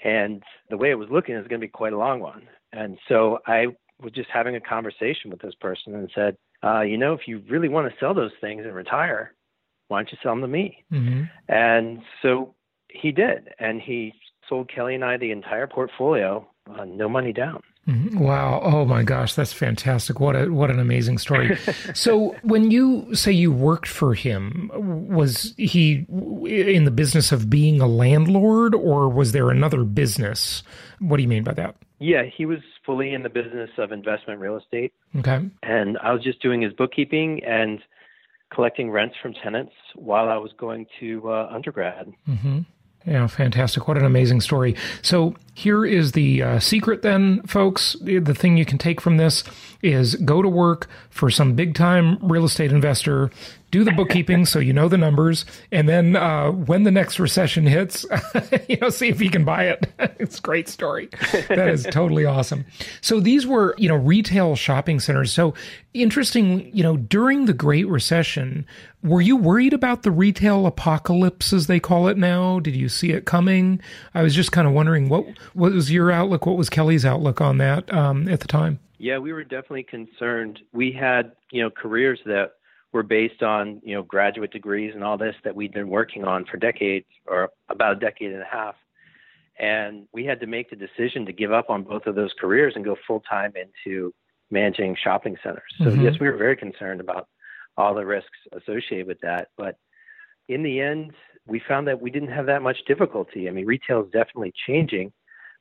And 0.03 0.44
the 0.70 0.77
way 0.77 0.91
it 0.91 1.00
was 1.00 1.10
looking 1.10 1.36
is 1.36 1.48
going 1.48 1.62
to 1.62 1.67
be 1.67 1.72
quite 1.72 1.94
a 1.94 1.98
long 1.98 2.20
one. 2.20 2.44
And 2.74 2.98
so 3.08 3.39
I 3.48 3.67
was 4.01 4.12
just 4.12 4.29
having 4.29 4.55
a 4.55 4.62
conversation 4.62 5.32
with 5.32 5.39
this 5.41 5.55
person 5.55 5.96
and 5.96 6.12
said, 6.13 6.36
uh, 6.63 6.82
you 6.82 6.98
know, 6.98 7.13
if 7.13 7.27
you 7.27 7.41
really 7.50 7.70
want 7.70 7.89
to 7.89 8.00
sell 8.00 8.13
those 8.13 8.32
things 8.41 8.65
and 8.65 8.75
retire, 8.75 9.34
why 9.88 10.00
don't 10.00 10.12
you 10.12 10.17
sell 10.22 10.34
them 10.34 10.41
to 10.41 10.48
me? 10.48 10.84
Mm-hmm. 10.91 11.24
And 11.48 12.01
so 12.22 12.55
he 12.89 13.12
did. 13.12 13.50
And 13.60 13.82
he 13.82 14.13
sold 14.48 14.70
Kelly 14.74 14.96
and 14.96 15.04
I 15.04 15.18
the 15.18 15.32
entire 15.32 15.68
portfolio, 15.68 16.48
uh, 16.70 16.86
no 16.86 17.10
money 17.10 17.34
down. 17.34 17.62
Mm-hmm. 17.88 18.18
Wow! 18.18 18.62
Oh 18.64 18.84
my 18.86 19.04
gosh, 19.04 19.36
that's 19.36 19.54
fantastic! 19.54 20.20
What 20.20 20.36
a 20.36 20.52
what 20.52 20.72
an 20.72 20.80
amazing 20.80 21.20
story. 21.20 21.56
so, 21.94 22.36
when 22.42 22.72
you 22.72 23.14
say 23.14 23.32
you 23.32 23.52
worked 23.52 23.88
for 23.88 24.16
him, 24.16 24.72
was 24.74 25.54
he 25.56 26.08
in 26.10 26.86
the 26.86 26.92
business 26.92 27.32
of 27.32 27.48
being 27.48 27.82
a 27.82 27.88
landlord, 27.88 28.74
or 28.74 29.08
was 29.08 29.34
there 29.34 29.52
another 29.52 29.84
business? 29.84 30.64
What 30.98 31.18
do 31.18 31.24
you 31.24 31.30
mean 31.30 31.44
by 31.44 31.54
that? 31.54 31.75
Yeah, 32.00 32.24
he 32.24 32.48
was 32.48 32.60
fully 32.86 33.14
in 33.14 33.22
the 33.22 33.30
business 33.30 33.70
of 33.78 33.92
investment 33.92 34.40
real 34.40 34.58
estate. 34.58 34.94
Okay. 35.18 35.48
And 35.62 35.98
I 36.00 36.12
was 36.12 36.24
just 36.24 36.42
doing 36.42 36.62
his 36.62 36.74
bookkeeping 36.74 37.44
and 37.44 37.80
collecting 38.54 38.92
rents 38.92 39.16
from 39.22 39.34
tenants 39.34 39.74
while 39.96 40.30
I 40.30 40.38
was 40.38 40.52
going 40.58 40.88
to 41.00 41.30
uh, 41.30 41.50
undergrad. 41.52 42.12
Mm-hmm. 42.28 42.60
Yeah, 43.05 43.27
fantastic. 43.27 43.88
What 43.88 43.97
an 43.97 44.05
amazing 44.05 44.41
story. 44.41 44.75
So, 45.01 45.35
here 45.53 45.85
is 45.85 46.12
the 46.12 46.43
uh, 46.43 46.59
secret 46.59 47.01
then, 47.01 47.41
folks. 47.43 47.95
The 48.01 48.33
thing 48.33 48.57
you 48.57 48.65
can 48.65 48.77
take 48.77 49.00
from 49.00 49.15
this 49.15 49.43
is 49.81 50.15
go 50.15 50.41
to 50.41 50.50
work 50.50 50.88
for 51.12 51.29
some 51.29 51.53
big 51.53 51.75
time 51.75 52.17
real 52.21 52.43
estate 52.43 52.74
investor, 52.74 53.31
do 53.71 53.83
the 53.83 53.91
bookkeeping 53.91 54.45
so 54.45 54.59
you 54.59 54.74
know 54.74 54.89
the 54.89 54.97
numbers, 54.97 55.45
and 55.71 55.88
then 55.88 56.15
uh, 56.15 56.50
when 56.51 56.83
the 56.83 56.91
next 56.91 57.19
recession 57.19 57.65
hits, 57.65 58.05
you 58.67 58.77
know, 58.81 58.89
see 58.89 59.07
if 59.07 59.21
you 59.21 59.29
can 59.29 59.45
buy 59.45 59.65
it. 59.65 59.85
it's 60.19 60.39
a 60.39 60.41
great 60.41 60.67
story. 60.67 61.09
That 61.47 61.69
is 61.69 61.83
totally 61.83 62.25
awesome. 62.25 62.65
So 63.00 63.19
these 63.21 63.47
were, 63.47 63.75
you 63.77 63.88
know, 63.88 63.95
retail 63.95 64.55
shopping 64.55 65.00
centers. 65.00 65.31
So 65.31 65.53
interesting, 65.93 66.69
you 66.75 66.83
know, 66.83 66.97
during 66.97 67.45
the 67.45 67.53
Great 67.53 67.88
Recession, 67.88 68.65
were 69.05 69.21
you 69.21 69.38
worried 69.38 69.74
about 69.74 70.03
the 70.03 70.12
retail 70.12 70.65
apocalypse, 70.65 71.53
as 71.53 71.67
they 71.67 71.79
call 71.79 72.07
it 72.07 72.17
now? 72.17 72.59
Did 72.59 72.75
you 72.75 72.89
see 72.89 73.12
it 73.12 73.25
coming? 73.25 73.79
I 74.13 74.24
was 74.24 74.33
just 74.33 74.51
kind 74.51 74.67
of 74.67 74.74
wondering 74.74 75.09
what 75.09 75.25
what 75.53 75.71
was 75.71 75.91
your 75.91 76.12
outlook? 76.12 76.45
What 76.45 76.57
was 76.57 76.69
Kelly's 76.69 77.05
outlook 77.05 77.39
on 77.39 77.59
that 77.59 77.93
um, 77.93 78.27
at 78.27 78.39
the 78.39 78.47
time? 78.47 78.79
Yeah, 78.97 79.19
we 79.19 79.33
were 79.33 79.43
definitely 79.43 79.83
concerned. 79.83 80.59
We 80.74 80.91
had, 80.91 81.33
you 81.51 81.62
know, 81.62 81.69
careers 81.69 82.19
that 82.25 82.53
were 82.91 83.03
based 83.03 83.43
on, 83.43 83.81
you 83.83 83.93
know, 83.93 84.01
graduate 84.01 84.51
degrees 84.51 84.93
and 84.95 85.03
all 85.03 85.17
this 85.17 85.35
that 85.43 85.55
we'd 85.55 85.74
been 85.74 85.89
working 85.89 86.24
on 86.24 86.45
for 86.45 86.57
decades 86.57 87.05
or 87.27 87.50
about 87.69 87.97
a 87.97 88.00
decade 88.00 88.31
and 88.31 88.41
a 88.41 88.47
half. 88.50 88.75
And 89.59 90.07
we 90.13 90.25
had 90.25 90.39
to 90.39 90.47
make 90.47 90.69
the 90.69 90.75
decision 90.75 91.25
to 91.25 91.33
give 91.33 91.51
up 91.51 91.69
on 91.69 91.83
both 91.83 92.07
of 92.07 92.15
those 92.15 92.31
careers 92.39 92.74
and 92.75 92.83
go 92.83 92.95
full 93.05 93.21
time 93.21 93.53
into 93.55 94.13
managing 94.50 94.95
shopping 95.01 95.35
centers. 95.43 95.63
So 95.77 95.85
mm-hmm. 95.85 96.01
yes, 96.01 96.15
we 96.19 96.29
were 96.29 96.38
very 96.38 96.55
concerned 96.55 97.01
about 97.01 97.27
all 97.77 97.94
the 97.94 98.05
risks 98.05 98.38
associated 98.53 99.08
with 99.08 99.20
that. 99.22 99.50
But 99.58 99.77
in 100.48 100.63
the 100.63 100.79
end, 100.79 101.13
we 101.48 101.62
found 101.67 101.88
that 101.88 102.01
we 102.01 102.10
didn't 102.10 102.32
have 102.32 102.46
that 102.48 102.62
much 102.62 102.77
difficulty. 102.88 103.48
I 103.48 103.51
mean, 103.51 103.65
retail 103.65 104.03
is 104.03 104.12
definitely 104.12 104.53
changing, 104.67 105.12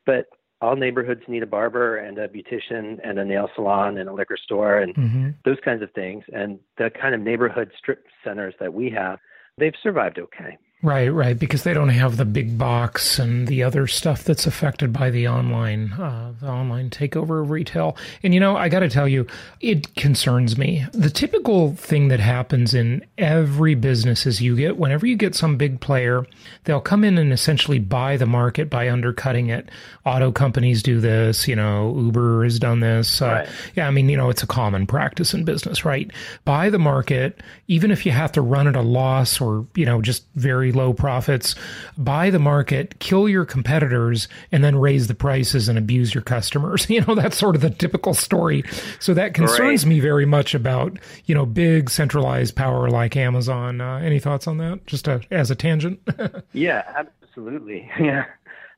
but 0.06 0.26
all 0.61 0.76
neighborhoods 0.76 1.21
need 1.28 1.42
a 1.42 1.47
barber 1.47 1.99
and 1.99 2.18
a 2.18 2.28
beautician 2.28 2.99
and 3.04 3.18
a 3.18 3.25
nail 3.25 3.50
salon 3.54 3.99
and 3.99 4.09
a 4.09 4.12
liquor 4.12 4.38
store 4.42 4.78
and 4.78 4.94
mm-hmm. 4.94 5.30
those 5.44 5.59
kinds 5.64 5.83
of 5.83 5.90
things. 5.92 6.25
And 6.33 6.59
the 6.78 6.90
kind 6.90 7.14
of 7.14 7.21
neighborhood 7.21 7.71
strip 7.76 8.06
centers 8.25 8.54
that 8.61 8.73
we 8.73 8.90
have, 8.90 9.18
they've 9.59 9.75
survived 9.83 10.18
okay. 10.18 10.56
Right, 10.85 11.09
right, 11.09 11.38
because 11.38 11.62
they 11.62 11.73
don't 11.73 11.88
have 11.88 12.19
the 12.19 12.26
big 12.26 12.59
box 12.59 13.19
and 13.19 13.49
the 13.49 13.62
other 13.62 13.87
stuff 13.87 14.23
that's 14.23 14.47
affected 14.47 14.93
by 14.93 15.09
the 15.09 15.26
online, 15.29 15.95
uh, 15.95 16.35
the 16.38 16.50
online 16.50 16.91
takeover 16.91 17.41
of 17.41 17.49
retail. 17.49 17.97
And 18.23 18.35
you 18.35 18.41
know, 18.41 18.55
I 18.55 18.69
got 18.69 18.81
to 18.81 18.91
tell 18.91 19.09
you, 19.09 19.26
it 19.62 19.95
concerns 19.95 20.59
me. 20.59 20.85
The 20.93 21.09
typical 21.09 21.75
thing 21.75 22.09
that 22.09 22.21
happens 22.21 22.75
in 22.75 23.03
every 23.17 23.75
business 23.75 24.26
is 24.26 24.43
you 24.43 24.57
get 24.57 24.76
whenever 24.76 25.07
you 25.07 25.17
get 25.17 25.35
some 25.35 25.57
big 25.57 25.81
player, 25.81 26.26
they'll 26.64 26.83
come 26.83 27.03
in 27.03 27.17
and 27.17 27.33
essentially 27.33 27.79
buy 27.79 28.19
the 28.19 28.26
market 28.26 28.69
by 28.69 28.91
undercutting 28.91 29.49
it. 29.49 29.71
Auto 30.05 30.33
companies 30.33 30.83
do 30.83 31.00
this, 31.00 31.49
you 31.49 31.57
know, 31.57 31.97
Uber 31.97 32.45
has 32.45 32.59
done 32.59 32.81
this. 32.81 33.23
Uh, 33.23 33.26
right. 33.26 33.49
Yeah, 33.75 33.88
I 33.88 33.91
mean, 33.91 34.11
you 34.11 34.19
know, 34.19 34.29
it's 34.29 34.43
a 34.43 34.47
common 34.47 34.87
practice 34.87 35.33
in 35.33 35.47
business, 35.47 35.87
right? 35.87 36.11
Buy 36.45 36.69
the 36.69 36.79
market, 36.79 37.43
even 37.69 37.91
if 37.91 38.05
you 38.05 38.12
have 38.12 38.33
to 38.33 38.43
run 38.43 38.67
at 38.67 38.76
a 38.76 38.83
loss 38.83 39.41
or 39.41 39.67
you 39.75 39.87
know 39.87 40.03
just 40.03 40.26
very 40.35 40.74
low 40.75 40.93
profits, 40.93 41.54
buy 41.97 42.31
the 42.31 42.38
market, 42.38 42.99
kill 42.99 43.28
your 43.28 43.45
competitors, 43.45 44.28
and 44.52 44.62
then 44.62 44.76
raise 44.76 45.07
the 45.07 45.14
prices 45.14 45.69
and 45.69 45.78
abuse 45.78 46.14
your 46.14 46.23
customers. 46.23 46.87
You 46.95 47.00
know, 47.00 47.16
that's 47.16 47.37
sort 47.37 47.57
of 47.57 47.61
the 47.61 47.71
typical 47.71 48.14
story. 48.14 48.62
So 49.00 49.14
that 49.14 49.35
concerns 49.35 49.85
right. 49.85 49.88
me 49.88 50.00
very 50.00 50.26
much 50.26 50.54
about, 50.54 50.97
you 51.25 51.35
know, 51.35 51.45
big 51.45 51.90
centralized 51.90 52.54
power 52.54 52.88
like 52.88 53.16
Amazon. 53.16 53.81
Uh, 53.81 53.97
any 53.97 54.21
thoughts 54.21 54.47
on 54.47 54.59
that? 54.59 54.87
Just 54.87 55.09
a, 55.09 55.21
as 55.33 55.50
a 55.50 55.57
tangent? 55.57 55.99
yeah, 56.52 56.85
absolutely. 56.97 57.90
Yeah. 57.99 58.26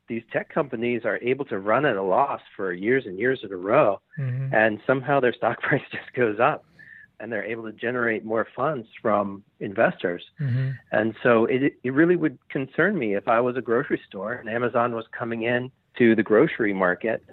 These 0.08 0.22
tech 0.32 0.48
companies 0.48 1.02
are 1.04 1.18
able 1.18 1.44
to 1.46 1.58
run 1.58 1.84
at 1.84 1.96
a 1.96 2.02
loss 2.02 2.40
for 2.54 2.72
years 2.72 3.06
and 3.06 3.18
years 3.18 3.40
in 3.42 3.52
a 3.52 3.56
row, 3.56 4.00
mm-hmm. 4.16 4.54
and 4.54 4.80
somehow 4.86 5.18
their 5.18 5.34
stock 5.34 5.60
price 5.60 5.82
just 5.90 6.12
goes 6.14 6.38
up 6.38 6.64
and 7.20 7.32
they're 7.32 7.44
able 7.44 7.64
to 7.64 7.72
generate 7.72 8.24
more 8.24 8.46
funds 8.54 8.86
from 9.00 9.42
investors. 9.60 10.22
Mm-hmm. 10.40 10.70
And 10.92 11.14
so 11.22 11.46
it, 11.46 11.74
it 11.82 11.90
really 11.90 12.16
would 12.16 12.38
concern 12.48 12.98
me 12.98 13.14
if 13.14 13.28
I 13.28 13.40
was 13.40 13.56
a 13.56 13.62
grocery 13.62 14.00
store 14.08 14.34
and 14.34 14.48
Amazon 14.48 14.94
was 14.94 15.06
coming 15.16 15.42
in 15.42 15.70
to 15.98 16.14
the 16.14 16.22
grocery 16.22 16.72
market. 16.74 17.24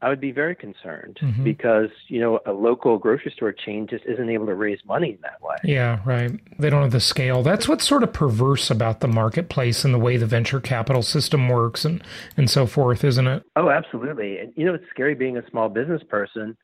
I 0.00 0.08
would 0.08 0.20
be 0.20 0.30
very 0.30 0.54
concerned 0.54 1.18
mm-hmm. 1.20 1.42
because, 1.42 1.90
you 2.06 2.20
know, 2.20 2.38
a 2.46 2.52
local 2.52 2.98
grocery 2.98 3.32
store 3.34 3.52
chain 3.52 3.88
just 3.88 4.04
isn't 4.04 4.30
able 4.30 4.46
to 4.46 4.54
raise 4.54 4.78
money 4.84 5.10
in 5.10 5.18
that 5.22 5.42
way. 5.42 5.56
Yeah, 5.64 6.00
right. 6.06 6.30
They 6.56 6.70
don't 6.70 6.82
have 6.82 6.92
the 6.92 7.00
scale. 7.00 7.42
That's 7.42 7.66
what's 7.66 7.86
sort 7.86 8.04
of 8.04 8.12
perverse 8.12 8.70
about 8.70 9.00
the 9.00 9.08
marketplace 9.08 9.84
and 9.84 9.92
the 9.92 9.98
way 9.98 10.16
the 10.16 10.26
venture 10.26 10.60
capital 10.60 11.02
system 11.02 11.48
works 11.48 11.84
and, 11.84 12.00
and 12.36 12.48
so 12.48 12.64
forth, 12.64 13.02
isn't 13.02 13.26
it? 13.26 13.42
Oh, 13.56 13.70
absolutely. 13.70 14.38
And, 14.38 14.52
you 14.54 14.66
know, 14.66 14.74
it's 14.74 14.88
scary 14.90 15.16
being 15.16 15.36
a 15.36 15.50
small 15.50 15.68
business 15.68 16.02
person 16.08 16.56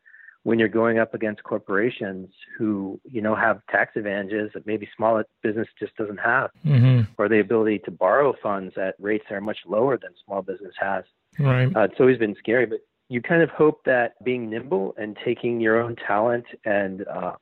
when 0.45 0.59
you're 0.59 0.69
going 0.69 0.99
up 0.99 1.15
against 1.15 1.43
corporations 1.43 2.29
who 2.57 3.01
you 3.05 3.21
know 3.21 3.35
have 3.35 3.61
tax 3.71 3.97
advantages 3.97 4.51
that 4.55 4.67
maybe 4.67 4.89
small 4.97 5.21
business 5.43 5.69
just 5.79 5.97
doesn't 5.97 6.21
have. 6.21 6.51
Mm-hmm. 6.65 7.13
or 7.19 7.29
the 7.29 7.41
ability 7.41 7.81
to 7.81 7.91
borrow 7.91 8.35
funds 8.43 8.75
at 8.77 8.95
rates 8.99 9.25
that 9.29 9.35
are 9.35 9.41
much 9.41 9.59
lower 9.67 9.99
than 9.99 10.11
small 10.25 10.43
business 10.43 10.75
has. 10.79 11.05
Right. 11.39 11.75
Uh, 11.75 11.81
it's 11.81 11.99
always 11.99 12.19
been 12.19 12.37
scary 12.39 12.67
but 12.67 12.79
you 13.09 13.21
kind 13.21 13.43
of 13.43 13.51
hope 13.51 13.85
that 13.85 14.23
being 14.25 14.49
nimble 14.49 14.95
and 14.97 15.17
taking 15.25 15.61
your 15.61 15.81
own 15.81 15.97
talent 15.97 16.47
and 16.65 17.07
uh, 17.09 17.33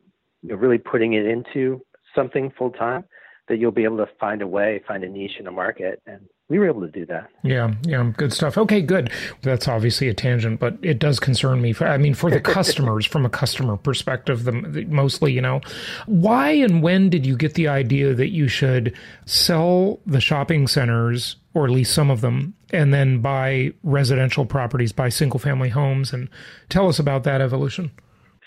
you 0.42 0.50
know, 0.50 0.56
really 0.56 0.78
putting 0.78 1.12
it 1.12 1.26
into 1.26 1.80
something 2.14 2.50
full 2.56 2.70
time 2.70 3.04
that 3.48 3.58
you'll 3.58 3.70
be 3.70 3.84
able 3.84 3.98
to 3.98 4.08
find 4.18 4.42
a 4.42 4.46
way 4.46 4.82
find 4.86 5.04
a 5.04 5.08
niche 5.08 5.36
in 5.38 5.46
a 5.46 5.50
market 5.50 6.02
and 6.06 6.20
we 6.52 6.58
were 6.58 6.66
able 6.68 6.82
to 6.82 6.88
do 6.88 7.06
that. 7.06 7.30
Yeah, 7.42 7.72
yeah, 7.84 8.12
good 8.14 8.30
stuff. 8.30 8.58
Okay, 8.58 8.82
good. 8.82 9.10
That's 9.40 9.68
obviously 9.68 10.08
a 10.08 10.14
tangent, 10.14 10.60
but 10.60 10.76
it 10.82 10.98
does 10.98 11.18
concern 11.18 11.62
me. 11.62 11.72
For, 11.72 11.86
I 11.86 11.96
mean, 11.96 12.12
for 12.12 12.30
the 12.30 12.40
customers, 12.58 13.06
from 13.06 13.24
a 13.24 13.30
customer 13.30 13.78
perspective, 13.78 14.44
the, 14.44 14.52
the, 14.52 14.84
mostly, 14.84 15.32
you 15.32 15.40
know, 15.40 15.62
why 16.04 16.50
and 16.50 16.82
when 16.82 17.08
did 17.08 17.24
you 17.24 17.38
get 17.38 17.54
the 17.54 17.68
idea 17.68 18.12
that 18.12 18.32
you 18.32 18.48
should 18.48 18.94
sell 19.24 20.00
the 20.04 20.20
shopping 20.20 20.66
centers, 20.66 21.36
or 21.54 21.64
at 21.64 21.70
least 21.70 21.94
some 21.94 22.10
of 22.10 22.20
them, 22.20 22.52
and 22.70 22.92
then 22.92 23.22
buy 23.22 23.72
residential 23.82 24.44
properties, 24.44 24.92
buy 24.92 25.08
single 25.08 25.40
family 25.40 25.70
homes, 25.70 26.12
and 26.12 26.28
tell 26.68 26.86
us 26.86 26.98
about 26.98 27.24
that 27.24 27.40
evolution? 27.40 27.90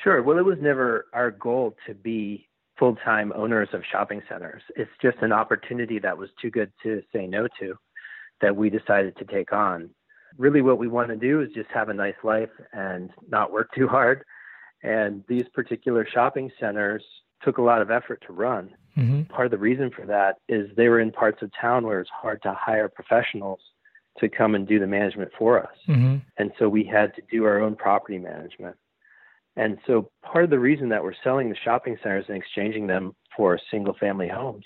Sure. 0.04 0.22
Well, 0.22 0.38
it 0.38 0.46
was 0.46 0.60
never 0.62 1.08
our 1.12 1.32
goal 1.32 1.76
to 1.88 1.96
be 1.96 2.48
full 2.78 2.96
time 2.98 3.32
owners 3.36 3.70
of 3.74 3.82
shopping 3.92 4.22
centers. 4.30 4.62
It's 4.76 4.92
just 5.02 5.18
an 5.22 5.32
opportunity 5.32 6.00
that 6.00 6.18
was 6.18 6.30
too 6.42 6.52
good 6.52 6.72
to 6.84 7.02
say 7.14 7.26
no 7.28 7.48
to 7.60 7.76
that 8.42 8.56
we 8.56 8.70
decided 8.70 9.16
to 9.18 9.26
take 9.26 9.54
on. 9.54 9.90
Really, 10.38 10.62
what 10.62 10.78
we 10.78 10.88
want 10.88 11.10
to 11.10 11.16
do 11.16 11.42
is 11.42 11.50
just 11.54 11.70
have 11.74 11.90
a 11.90 11.94
nice 11.94 12.16
life 12.24 12.50
and 12.74 13.10
not 13.30 13.52
work 13.52 13.70
too 13.74 13.88
hard. 13.88 14.24
And 14.84 15.24
these 15.28 15.46
particular 15.54 16.08
shopping 16.12 16.52
centers 16.60 17.04
took 17.42 17.58
a 17.58 17.62
lot 17.62 17.82
of 17.82 17.92
effort 17.92 18.24
to 18.28 18.34
run. 18.34 18.72
Mm-hmm. 18.98 19.24
Part 19.24 19.46
of 19.46 19.52
the 19.52 19.58
reason 19.58 19.92
for 19.96 20.06
that 20.06 20.38
is 20.50 20.70
they 20.76 20.90
were 20.90 21.00
in 21.00 21.12
parts 21.12 21.42
of 21.42 21.52
town 21.60 21.86
where 21.86 22.00
it's 22.00 22.10
hard 22.10 22.42
to 22.44 22.54
hire 22.54 22.90
professionals 22.90 23.60
to 24.20 24.30
come 24.30 24.56
and 24.56 24.68
do 24.68 24.80
the 24.80 24.88
management 24.88 25.32
for 25.38 25.62
us. 25.62 25.76
Mm-hmm. 25.88 26.18
And 26.38 26.52
so 26.58 26.70
we 26.70 26.84
had 26.84 27.14
to 27.16 27.22
do 27.32 27.46
our 27.46 27.60
own 27.60 27.76
property 27.76 28.18
management. 28.18 28.76
And 29.58 29.78
so 29.88 30.10
part 30.24 30.44
of 30.44 30.50
the 30.50 30.60
reason 30.60 30.90
that 30.90 31.04
we're 31.04 31.14
selling 31.24 31.50
the 31.50 31.56
shopping 31.64 31.98
centers 32.04 32.26
and 32.28 32.38
exchanging 32.38 32.88
them 32.88 33.16
for 33.36 33.60
single 33.72 33.96
family 34.00 34.28
homes 34.28 34.66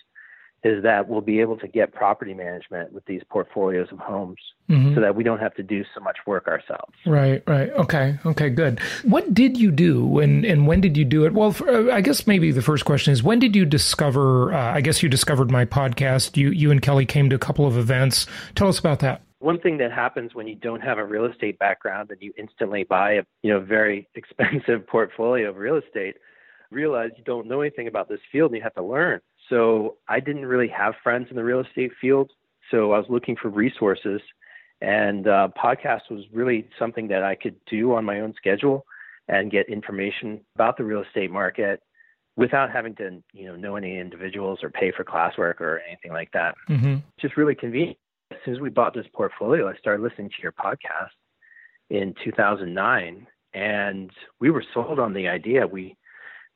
is 0.64 0.84
that 0.84 1.08
we'll 1.08 1.22
be 1.22 1.40
able 1.40 1.58
to 1.58 1.68
get 1.68 1.94
property 1.94 2.34
management 2.34 2.92
with 2.92 3.06
these 3.06 3.22
portfolios 3.30 3.88
of 3.92 4.00
homes 4.00 4.40
mm-hmm. 4.70 4.94
so 4.94 5.02
that 5.02 5.16
we 5.16 5.24
don't 5.24 5.40
have 5.40 5.54
to 5.56 5.64
do 5.64 5.84
so 5.96 6.02
much 6.02 6.18
work 6.26 6.48
ourselves. 6.48 6.94
Right, 7.06 7.42
right. 7.48 7.72
Okay, 7.72 8.20
okay, 8.26 8.50
good. 8.50 8.80
What 9.04 9.34
did 9.34 9.58
you 9.58 9.72
do 9.72 10.20
and, 10.20 10.44
and 10.44 10.68
when 10.68 10.82
did 10.82 10.98
you 10.98 11.06
do 11.06 11.26
it? 11.26 11.34
Well, 11.34 11.54
for, 11.54 11.70
uh, 11.70 11.96
I 11.96 12.02
guess 12.02 12.28
maybe 12.28 12.52
the 12.52 12.62
first 12.62 12.84
question 12.84 13.14
is 13.14 13.24
when 13.24 13.40
did 13.40 13.56
you 13.56 13.66
discover, 13.66 14.54
uh, 14.54 14.74
I 14.74 14.82
guess 14.82 15.02
you 15.02 15.10
discovered 15.10 15.50
my 15.50 15.66
podcast. 15.66 16.36
You, 16.36 16.52
you 16.52 16.72
and 16.72 16.82
Kelly 16.82 17.06
came 17.06 17.30
to 17.30 17.36
a 17.36 17.40
couple 17.40 17.66
of 17.66 17.78
events. 17.78 18.28
Tell 18.56 18.68
us 18.68 18.80
about 18.80 19.00
that. 19.00 19.22
One 19.40 19.60
thing 19.60 19.78
that 19.78 19.94
happens 19.94 20.36
when 20.36 20.48
you 20.48 20.56
don't 20.56 20.82
have 20.82 20.98
a 20.98 21.06
real 21.06 21.26
estate 21.26 21.58
background 21.60 22.12
and 22.12 22.22
you 22.22 22.34
instantly 22.38 22.84
buy 22.84 23.14
a 23.14 23.24
you 23.42 23.54
know 23.54 23.62
very 23.62 24.10
expensive 24.16 24.86
portfolio 24.86 25.50
of 25.50 25.56
real 25.56 25.78
estate, 25.78 26.18
realize 26.72 27.12
you 27.18 27.24
don't 27.24 27.48
know 27.48 27.62
anything 27.62 27.88
about 27.88 28.10
this 28.10 28.20
field 28.32 28.52
and 28.52 28.58
you 28.58 28.64
have 28.64 28.74
to 28.76 28.84
learn. 28.84 29.22
So 29.50 29.98
I 30.08 30.20
didn't 30.20 30.46
really 30.46 30.68
have 30.70 30.94
friends 31.04 31.28
in 31.30 31.36
the 31.36 31.44
real 31.44 31.62
estate 31.62 31.92
field. 32.00 32.32
So 32.72 32.92
I 32.92 33.00
was 33.00 33.08
looking 33.10 33.36
for 33.36 33.50
resources, 33.50 34.22
and 34.82 35.28
uh, 35.28 35.50
podcast 35.58 36.12
was 36.12 36.24
really 36.32 36.70
something 36.78 37.08
that 37.08 37.24
I 37.24 37.36
could 37.36 37.56
do 37.66 37.94
on 37.94 38.06
my 38.06 38.20
own 38.20 38.34
schedule 38.38 38.86
and 39.28 39.52
get 39.52 39.68
information 39.70 40.42
about 40.56 40.78
the 40.78 40.84
real 40.84 41.02
estate 41.04 41.32
market 41.32 41.82
without 42.36 42.72
having 42.72 42.96
to, 42.96 43.22
you 43.34 43.48
know, 43.48 43.56
know 43.56 43.76
any 43.76 44.00
individuals 44.00 44.60
or 44.64 44.70
pay 44.70 44.92
for 44.96 45.04
classwork 45.04 45.60
or 45.60 45.82
anything 45.88 46.12
like 46.12 46.32
that. 46.32 46.56
Mm-hmm. 46.70 46.98
Just 47.20 47.38
really 47.38 47.56
convenient. 47.56 47.98
As 48.32 48.38
soon 48.46 48.56
as 48.56 48.62
we 48.62 48.70
bought 48.70 48.94
this 48.94 49.08
portfolio, 49.14 49.68
I 49.68 49.76
started 49.76 50.04
listening 50.04 50.30
to 50.30 50.42
your 50.42 50.52
podcast 50.52 51.10
in 51.90 52.14
2009, 52.24 53.28
and 53.56 54.12
we 54.40 54.52
were 54.52 54.64
sold 54.74 55.00
on 55.00 55.14
the 55.14 55.28
idea. 55.28 55.66
We 55.66 55.98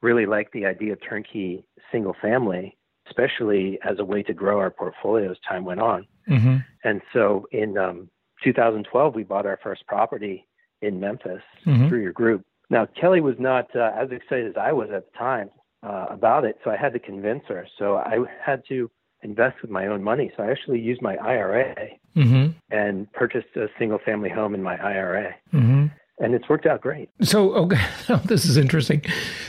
really 0.01 0.27
liked 0.27 0.53
the 0.53 0.65
idea 0.65 0.93
of 0.93 0.99
turnkey 1.07 1.65
single 1.91 2.15
family 2.21 2.77
especially 3.13 3.79
as 3.83 3.99
a 3.99 4.05
way 4.05 4.23
to 4.23 4.33
grow 4.33 4.59
our 4.59 4.71
portfolio 4.71 5.31
as 5.31 5.37
time 5.47 5.65
went 5.65 5.79
on. 5.79 6.07
Mm-hmm. 6.29 6.57
And 6.83 7.01
so 7.13 7.47
in 7.51 7.77
um, 7.77 8.09
2012, 8.43 9.15
we 9.15 9.23
bought 9.23 9.45
our 9.45 9.59
first 9.63 9.85
property 9.87 10.47
in 10.81 10.99
Memphis 10.99 11.41
Mhm. 11.65 11.87
through 11.89 12.01
your 12.01 12.11
group. 12.11 12.43
Now, 12.69 12.85
Kelly 12.99 13.21
was 13.21 13.35
not 13.39 13.73
uh, 13.75 13.91
as 13.95 14.11
excited 14.11 14.47
as 14.47 14.57
I 14.57 14.71
was 14.71 14.89
at 14.89 15.05
the 15.11 15.17
time 15.17 15.49
uh, 15.83 16.07
about 16.09 16.43
it, 16.45 16.57
so 16.63 16.71
I 16.71 16.77
had 16.77 16.93
to 16.93 16.99
convince 16.99 17.43
her. 17.47 17.67
So 17.77 17.97
I 17.97 18.19
had 18.43 18.63
to 18.69 18.89
invest 19.21 19.61
with 19.61 19.71
my 19.71 19.87
own 19.87 20.03
money. 20.03 20.31
So 20.35 20.43
I 20.43 20.51
actually 20.51 20.79
used 20.79 21.01
my 21.01 21.15
IRA 21.17 21.75
Mm-hmm. 22.15 22.51
and 22.69 23.11
purchased 23.13 23.55
a 23.55 23.67
single 23.79 23.97
family 23.97 24.29
home 24.29 24.53
in 24.53 24.61
my 24.61 24.75
IRA. 24.77 25.33
And 26.19 26.35
it's 26.35 26.47
worked 26.47 26.65
out 26.67 26.81
great. 26.81 27.09
So, 27.21 27.53
okay, 27.55 27.81
oh, 28.09 28.21
this 28.25 28.45
is 28.45 28.55
interesting. 28.57 29.01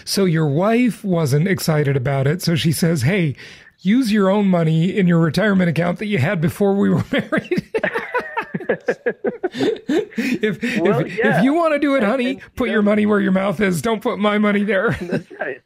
So, 0.05 0.24
your 0.24 0.46
wife 0.48 1.05
wasn't 1.05 1.46
excited 1.46 1.96
about 1.96 2.27
it. 2.27 2.40
So, 2.42 2.55
she 2.57 2.72
says, 2.72 3.03
Hey, 3.03 3.37
use 3.81 4.11
your 4.11 4.31
own 4.31 4.46
money 4.46 4.96
in 4.96 5.07
your 5.07 5.20
retirement 5.20 5.68
account 5.68 5.98
that 5.98 6.07
you 6.07 6.18
had 6.18 6.40
before 6.40 6.74
we 6.74 6.88
were 6.94 7.05
married. 7.12 7.70
if, 9.53 10.81
Well, 10.81 11.00
if, 11.00 11.16
yeah. 11.18 11.38
if 11.38 11.44
you 11.44 11.53
want 11.55 11.74
to 11.74 11.79
do 11.79 11.96
it, 11.96 12.03
honey, 12.03 12.31
And- 12.33 12.55
put 12.57 12.70
your 12.70 12.83
money 12.83 13.05
where 13.07 13.20
your 13.20 13.33
mouth 13.33 13.61
is. 13.61 13.83
Don't 13.83 14.03
put 14.03 14.18
my 14.18 14.38
money 14.38 14.64
there. 14.64 14.90
That's 15.00 15.31
right. 15.33 15.61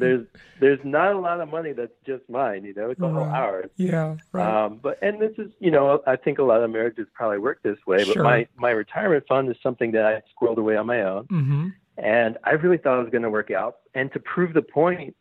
There's 0.00 0.26
there's 0.60 0.78
not 0.84 1.12
a 1.14 1.18
lot 1.18 1.40
of 1.40 1.48
money 1.48 1.72
that's 1.72 1.92
just 2.06 2.22
mine, 2.28 2.64
you 2.64 2.74
know, 2.74 2.90
it's 2.90 3.00
all 3.00 3.12
Right. 3.12 3.28
ours. 3.40 3.70
yeah, 3.76 4.16
right. 4.32 4.64
Um, 4.64 4.80
but 4.82 4.98
and 5.02 5.20
this 5.20 5.32
is, 5.38 5.50
you 5.58 5.70
know, 5.70 6.00
I 6.06 6.16
think 6.16 6.38
a 6.38 6.42
lot 6.42 6.62
of 6.62 6.70
marriages 6.70 7.06
probably 7.14 7.38
work 7.38 7.62
this 7.62 7.78
way. 7.86 7.98
But 8.04 8.14
Sure. 8.14 8.22
my 8.22 8.46
my 8.56 8.70
retirement 8.70 9.24
fund 9.28 9.48
is 9.50 9.56
something 9.62 9.92
that 9.92 10.04
I 10.06 10.22
squirreled 10.34 10.58
away 10.58 10.76
on 10.76 10.86
my 10.86 11.02
own, 11.02 11.24
mm-hmm. 11.24 11.68
and 11.98 12.38
I 12.44 12.52
really 12.52 12.78
thought 12.78 12.98
it 12.98 13.02
was 13.02 13.10
going 13.10 13.22
to 13.22 13.30
work 13.30 13.50
out. 13.50 13.76
And 13.94 14.12
to 14.12 14.18
prove 14.20 14.54
the 14.54 14.62
point, 14.62 15.14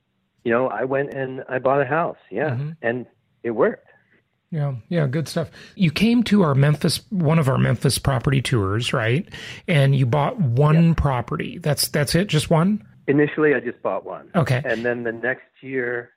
you 0.43 0.51
know, 0.51 0.67
I 0.67 0.83
went 0.83 1.13
and 1.13 1.43
I 1.49 1.59
bought 1.59 1.81
a 1.81 1.85
house, 1.85 2.17
yeah, 2.29 2.51
Mhm. 2.51 2.75
and 2.81 3.05
it 3.43 3.51
worked. 3.51 3.87
Yeah, 4.51 4.75
yeah, 4.87 5.07
good 5.07 5.27
stuff. 5.27 5.49
You 5.73 5.89
came 5.89 6.21
to 6.25 6.43
our 6.43 6.53
Memphis, 6.53 7.01
one 7.09 7.39
of 7.39 7.49
our 7.49 7.57
Memphis 7.57 7.97
property 7.97 8.39
tours, 8.39 8.93
right? 8.93 9.27
And 9.67 9.95
you 9.95 10.05
bought 10.05 10.39
one 10.39 10.93
property. 10.93 11.57
That's 11.57 11.87
that's 11.87 12.13
it, 12.13 12.27
just 12.27 12.51
one. 12.51 12.83
Initially, 13.07 13.53
I 13.53 13.59
just 13.59 13.81
bought 13.81 14.05
one, 14.05 14.29
Okay. 14.35 14.61
and 14.63 14.85
then 14.85 15.03
the 15.03 15.11
next 15.11 15.47
year, 15.61 16.11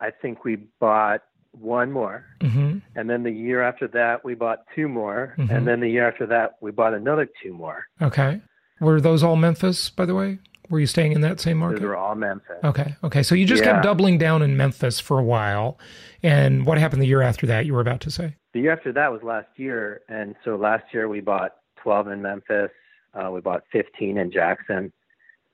I 0.00 0.10
think 0.10 0.44
we 0.44 0.56
bought 0.80 1.22
one 1.52 1.90
more. 1.90 2.26
Mm-hmm. 2.40 2.78
And 2.94 3.08
then 3.08 3.22
the 3.22 3.30
year 3.30 3.62
after 3.62 3.88
that, 3.88 4.22
we 4.24 4.34
bought 4.34 4.58
two 4.74 4.88
more. 4.88 5.34
Mhm. 5.38 5.50
And 5.50 5.66
then 5.66 5.80
the 5.80 5.88
year 5.88 6.06
after 6.06 6.26
that, 6.26 6.56
we 6.60 6.70
bought 6.70 6.92
another 6.92 7.26
two 7.42 7.54
more. 7.54 7.86
Okay. 8.02 8.42
Were 8.80 9.00
those 9.00 9.22
all 9.22 9.36
Memphis, 9.36 9.88
by 9.88 10.04
the 10.04 10.14
way? 10.14 10.38
Were 10.68 10.80
you 10.80 10.86
staying 10.86 11.12
in 11.12 11.22
that 11.22 11.40
same 11.40 11.56
market? 11.58 11.76
Those 11.80 11.86
were 11.88 11.96
all 11.96 12.14
Memphis. 12.14 12.56
Okay. 12.62 12.94
Okay. 13.02 13.22
So 13.22 13.34
you 13.34 13.46
just 13.46 13.64
Yeah. 13.64 13.72
kept 13.72 13.84
doubling 13.84 14.18
down 14.18 14.42
in 14.42 14.54
Memphis 14.56 15.00
for 15.00 15.18
a 15.18 15.22
while. 15.22 15.78
And 16.22 16.66
what 16.66 16.76
happened 16.76 17.00
the 17.00 17.06
year 17.06 17.22
after 17.22 17.46
that? 17.46 17.64
You 17.64 17.72
were 17.72 17.80
about 17.80 18.00
to 18.02 18.10
say. 18.10 18.34
The 18.52 18.60
year 18.60 18.72
after 18.72 18.92
that 18.92 19.10
was 19.10 19.22
last 19.22 19.48
year. 19.56 20.02
And 20.10 20.34
so 20.44 20.56
last 20.56 20.92
year, 20.92 21.08
we 21.08 21.20
bought 21.20 21.52
12 21.76 22.08
in 22.08 22.20
Memphis. 22.20 22.70
Uh, 23.14 23.30
we 23.30 23.40
bought 23.40 23.62
15 23.72 24.18
in 24.18 24.30
Jackson. 24.30 24.92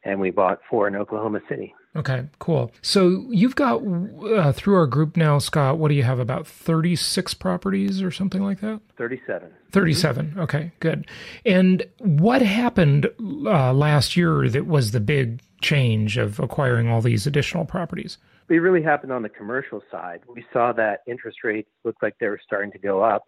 And 0.04 0.20
we 0.20 0.30
bought 0.30 0.60
four 0.68 0.88
in 0.88 0.96
Oklahoma 0.96 1.40
City. 1.48 1.74
Okay. 1.94 2.24
Cool. 2.38 2.72
So 2.80 3.26
you've 3.28 3.54
got 3.54 3.82
uh, 3.84 4.52
through 4.52 4.76
our 4.76 4.86
group 4.86 5.16
now, 5.16 5.38
Scott. 5.38 5.78
What 5.78 5.88
do 5.88 5.94
you 5.94 6.02
have? 6.02 6.18
About 6.18 6.46
thirty-six 6.46 7.34
properties 7.34 8.02
or 8.02 8.10
something 8.10 8.42
like 8.42 8.60
that. 8.60 8.80
37. 8.96 9.50
37. 9.72 10.34
Okay, 10.38 10.72
good. 10.80 11.06
And 11.44 11.84
what 11.98 12.42
happened 12.42 13.08
uh, 13.20 13.72
last 13.72 14.16
year 14.16 14.48
that 14.48 14.66
was 14.66 14.92
the 14.92 15.00
big 15.00 15.40
change 15.60 16.16
of 16.16 16.38
acquiring 16.40 16.88
all 16.88 17.00
these 17.00 17.26
additional 17.26 17.64
properties? 17.64 18.18
It 18.48 18.56
really 18.56 18.82
happened 18.82 19.12
on 19.12 19.22
the 19.22 19.28
commercial 19.28 19.82
side. 19.90 20.20
We 20.28 20.44
saw 20.52 20.72
that 20.72 21.00
interest 21.06 21.38
rates 21.44 21.70
looked 21.84 22.02
like 22.02 22.14
they 22.20 22.28
were 22.28 22.40
starting 22.44 22.70
to 22.72 22.78
go 22.78 23.02
up. 23.02 23.24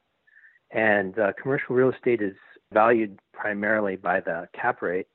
And 0.70 1.18
uh, 1.18 1.32
commercial 1.40 1.74
real 1.76 1.90
estate 1.90 2.20
is 2.20 2.34
valued 2.72 3.18
primarily 3.32 3.96
by 3.96 4.20
the 4.20 4.48
cap 4.58 4.82
rate 4.82 5.06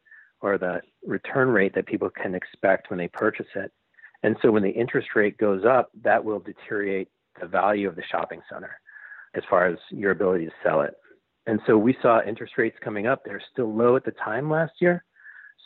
or 0.41 0.58
the 0.58 0.82
return 1.06 1.49
rate 1.49 1.73
that 1.75 1.86
people 1.86 2.10
can 2.10 2.36
expect 2.36 2.89
when 2.89 2.99
they 2.99 3.08
purchase 3.08 3.47
it. 3.56 3.71
And 4.23 4.36
so 4.41 4.52
when 4.52 4.63
the 4.63 4.69
interest 4.69 5.10
rate 5.15 5.38
goes 5.38 5.63
up, 5.65 5.91
that 6.04 6.23
will 6.23 6.39
deteriorate 6.39 7.10
the 7.39 7.47
value 7.47 7.88
of 7.88 7.95
the 7.95 8.04
shopping 8.12 8.41
center 8.52 8.80
as 9.36 9.43
far 9.49 9.67
as 9.67 9.78
your 9.91 10.12
ability 10.12 10.45
to 10.45 10.52
sell 10.63 10.82
it. 10.82 10.95
And 11.45 11.60
so 11.65 11.78
we 11.78 11.95
saw 12.02 12.21
interest 12.21 12.54
rates 12.58 12.78
coming 12.84 13.08
up. 13.08 13.23
They're 13.23 13.41
still 13.52 13.73
low 13.73 13.95
at 13.95 14.04
the 14.04 14.12
time 14.12 14.49
last 14.49 14.73
year. 14.80 15.04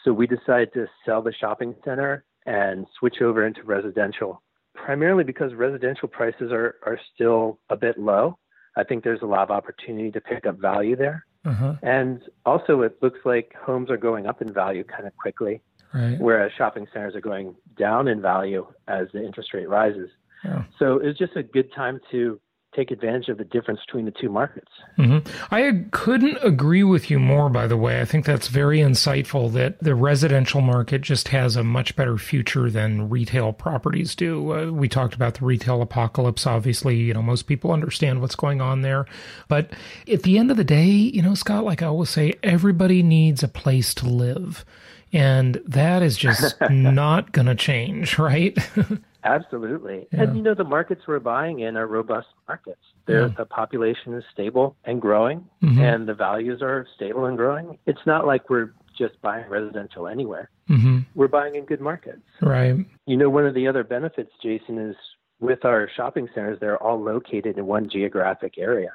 So 0.03 0.13
we 0.13 0.27
decided 0.27 0.73
to 0.73 0.87
sell 1.05 1.21
the 1.21 1.33
shopping 1.33 1.75
center 1.83 2.25
and 2.45 2.85
switch 2.99 3.21
over 3.21 3.45
into 3.45 3.63
residential, 3.63 4.41
primarily 4.75 5.23
because 5.23 5.53
residential 5.53 6.07
prices 6.07 6.51
are, 6.51 6.75
are 6.85 6.99
still 7.13 7.59
a 7.69 7.77
bit 7.77 7.97
low. 7.97 8.37
I 8.75 8.83
think 8.83 9.03
there's 9.03 9.21
a 9.21 9.27
lot 9.27 9.43
of 9.43 9.51
opportunity 9.51 10.11
to 10.11 10.21
pick 10.21 10.45
up 10.45 10.59
value 10.59 10.95
there. 10.95 11.25
Uh-huh. 11.45 11.75
And 11.81 12.21
also, 12.45 12.81
it 12.81 12.97
looks 13.01 13.19
like 13.25 13.53
homes 13.55 13.89
are 13.89 13.97
going 13.97 14.27
up 14.27 14.41
in 14.41 14.53
value 14.53 14.83
kind 14.83 15.05
of 15.07 15.15
quickly, 15.17 15.61
Right. 15.93 16.17
whereas 16.19 16.51
shopping 16.57 16.87
centers 16.93 17.15
are 17.15 17.21
going 17.21 17.55
down 17.77 18.07
in 18.07 18.21
value 18.21 18.65
as 18.87 19.07
the 19.13 19.23
interest 19.23 19.53
rate 19.53 19.69
rises. 19.69 20.09
Yeah. 20.43 20.63
So 20.79 20.97
it's 20.99 21.19
just 21.19 21.35
a 21.35 21.43
good 21.43 21.71
time 21.73 21.99
to 22.11 22.39
take 22.75 22.91
advantage 22.91 23.29
of 23.29 23.37
the 23.37 23.43
difference 23.43 23.79
between 23.85 24.05
the 24.05 24.11
two 24.11 24.29
markets. 24.29 24.71
hmm 24.95 25.19
I 25.51 25.85
couldn't 25.91 26.37
agree 26.41 26.83
with 26.83 27.09
you 27.09 27.19
more, 27.19 27.49
by 27.49 27.67
the 27.67 27.77
way. 27.77 28.01
I 28.01 28.05
think 28.05 28.25
that's 28.25 28.47
very 28.47 28.79
insightful 28.79 29.51
that 29.53 29.79
the 29.79 29.95
residential 29.95 30.61
market 30.61 31.01
just 31.01 31.29
has 31.29 31.55
a 31.55 31.63
much 31.63 31.95
better 31.95 32.17
future 32.17 32.69
than 32.69 33.09
retail 33.09 33.53
properties 33.53 34.15
do. 34.15 34.53
Uh, 34.53 34.71
we 34.71 34.87
talked 34.87 35.13
about 35.13 35.35
the 35.35 35.45
retail 35.45 35.81
apocalypse. 35.81 36.47
Obviously, 36.47 36.97
you 36.97 37.13
know, 37.13 37.21
most 37.21 37.43
people 37.43 37.71
understand 37.71 38.21
what's 38.21 38.35
going 38.35 38.61
on 38.61 38.81
there. 38.81 39.05
But 39.47 39.71
at 40.11 40.23
the 40.23 40.37
end 40.37 40.51
of 40.51 40.57
the 40.57 40.63
day, 40.63 40.85
you 40.85 41.21
know, 41.21 41.35
Scott, 41.35 41.63
like 41.63 41.81
I 41.81 41.87
always 41.87 42.09
say, 42.09 42.33
everybody 42.43 43.03
needs 43.03 43.43
a 43.43 43.47
place 43.47 43.93
to 43.95 44.07
live. 44.07 44.65
And 45.11 45.61
that 45.67 46.01
is 46.01 46.17
just 46.17 46.55
not 46.69 47.31
going 47.31 47.45
to 47.45 47.55
change, 47.55 48.17
right? 48.17 48.57
Absolutely. 49.23 50.07
Yeah. 50.11 50.23
And 50.23 50.37
you 50.37 50.43
know, 50.43 50.53
the 50.53 50.63
markets 50.63 51.03
we're 51.07 51.19
buying 51.19 51.59
in 51.59 51.77
are 51.77 51.87
robust 51.87 52.27
markets. 52.47 52.81
Yeah. 53.07 53.29
The 53.37 53.45
population 53.45 54.13
is 54.13 54.23
stable 54.31 54.75
and 54.85 55.01
growing, 55.01 55.45
Mhm. 55.63 55.77
and 55.79 56.07
the 56.07 56.13
values 56.13 56.61
are 56.61 56.85
stable 56.95 57.25
and 57.25 57.37
growing. 57.37 57.77
It's 57.85 58.05
not 58.05 58.25
like 58.27 58.49
we're 58.49 58.71
just 58.97 59.19
buying 59.21 59.49
residential 59.49 60.07
anywhere. 60.07 60.49
hmm 60.67 60.99
We're 61.15 61.27
buying 61.27 61.55
in 61.55 61.65
good 61.65 61.81
markets. 61.81 62.21
Right. 62.41 62.75
You 63.05 63.17
know, 63.17 63.29
one 63.29 63.45
of 63.45 63.53
the 63.53 63.67
other 63.67 63.83
benefits, 63.83 64.31
Jason, 64.41 64.77
is 64.77 64.95
with 65.39 65.65
our 65.65 65.89
shopping 65.95 66.29
centers, 66.33 66.59
they're 66.59 66.81
all 66.81 67.01
located 67.01 67.57
in 67.57 67.65
one 67.65 67.89
geographic 67.89 68.57
area. 68.57 68.91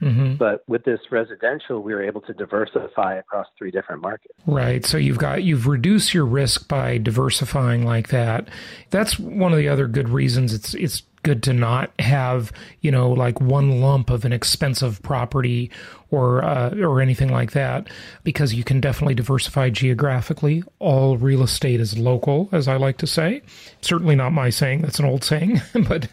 Hmm 0.00 0.34
But 0.34 0.64
with 0.66 0.84
this 0.84 1.00
residential, 1.10 1.82
we 1.82 1.94
were 1.94 2.02
able 2.02 2.22
to 2.22 2.32
diversify 2.32 3.16
across 3.16 3.46
three 3.58 3.70
different 3.70 4.00
markets. 4.02 4.34
Right. 4.46 4.84
So 4.84 4.96
you've 4.96 5.18
got 5.18 5.44
you've 5.44 5.66
reduced 5.66 6.14
your 6.14 6.24
risk 6.24 6.68
by 6.68 6.98
diversifying 6.98 7.84
like 7.84 8.08
that. 8.08 8.48
That's 8.88 9.18
one 9.18 9.52
of 9.52 9.58
the 9.58 9.68
other 9.68 9.86
good 9.86 10.08
reasons 10.08 10.54
it's 10.54 10.74
it's 10.74 11.02
good 11.22 11.42
to 11.44 11.52
not 11.52 11.90
have, 11.98 12.52
you 12.80 12.90
know, 12.90 13.10
like 13.10 13.40
one 13.40 13.80
lump 13.80 14.10
of 14.10 14.24
an 14.24 14.32
expensive 14.32 15.02
property 15.02 15.70
or 16.10 16.44
uh, 16.44 16.74
or 16.76 17.00
anything 17.00 17.30
like 17.30 17.52
that 17.52 17.88
because 18.24 18.52
you 18.54 18.64
can 18.64 18.80
definitely 18.80 19.14
diversify 19.14 19.70
geographically. 19.70 20.62
All 20.78 21.16
real 21.16 21.42
estate 21.42 21.80
is 21.80 21.98
local, 21.98 22.48
as 22.52 22.68
I 22.68 22.76
like 22.76 22.98
to 22.98 23.06
say. 23.06 23.42
Certainly 23.80 24.16
not 24.16 24.32
my 24.32 24.50
saying, 24.50 24.82
that's 24.82 24.98
an 24.98 25.04
old 25.04 25.22
saying, 25.24 25.60
but 25.88 26.08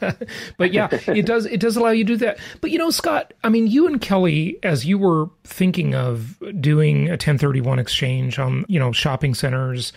but 0.58 0.74
yeah, 0.74 0.89
it 1.08 1.26
does 1.26 1.46
it 1.46 1.60
does 1.60 1.78
allow 1.78 1.89
you 1.89 2.04
to 2.04 2.13
do 2.13 2.17
that. 2.17 2.38
But 2.62 2.72
you 2.72 2.78
know, 2.78 2.89
Scott, 2.89 3.34
I 3.43 3.50
mean, 3.50 3.67
you 3.67 3.88
and 3.88 4.00
Kelly 4.00 4.60
as 4.63 4.86
you 4.86 4.98
were 4.98 5.30
thinking 5.43 5.96
of 5.96 6.38
doing 6.60 7.08
a 7.08 7.12
1031 7.12 7.80
exchange 7.80 8.39
on, 8.39 8.65
you 8.67 8.80
know, 8.80 8.91
shopping 8.91 9.34
centers 9.34 9.93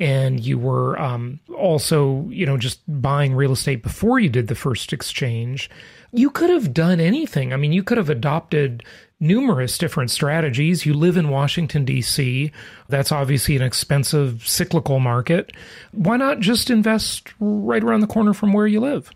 and 0.00 0.40
you 0.40 0.58
were 0.58 0.98
um, 1.00 1.40
also, 1.56 2.26
you 2.28 2.46
know, 2.46 2.56
just 2.56 2.80
buying 2.88 3.34
real 3.34 3.52
estate 3.52 3.82
before 3.82 4.18
you 4.18 4.28
did 4.28 4.48
the 4.48 4.54
first 4.54 4.92
exchange, 4.92 5.70
you 6.12 6.30
could 6.30 6.50
have 6.50 6.74
done 6.74 7.00
anything. 7.00 7.52
I 7.52 7.56
mean, 7.56 7.72
you 7.72 7.82
could 7.82 7.98
have 7.98 8.10
adopted 8.10 8.82
numerous 9.20 9.78
different 9.78 10.10
strategies. 10.10 10.84
You 10.84 10.94
live 10.94 11.16
in 11.16 11.30
Washington, 11.30 11.84
D.C., 11.84 12.50
that's 12.88 13.12
obviously 13.12 13.56
an 13.56 13.62
expensive 13.62 14.46
cyclical 14.46 14.98
market. 15.00 15.52
Why 15.92 16.16
not 16.16 16.40
just 16.40 16.70
invest 16.70 17.32
right 17.38 17.82
around 17.82 18.00
the 18.00 18.06
corner 18.06 18.34
from 18.34 18.52
where 18.52 18.66
you 18.66 18.80
live? 18.80 19.10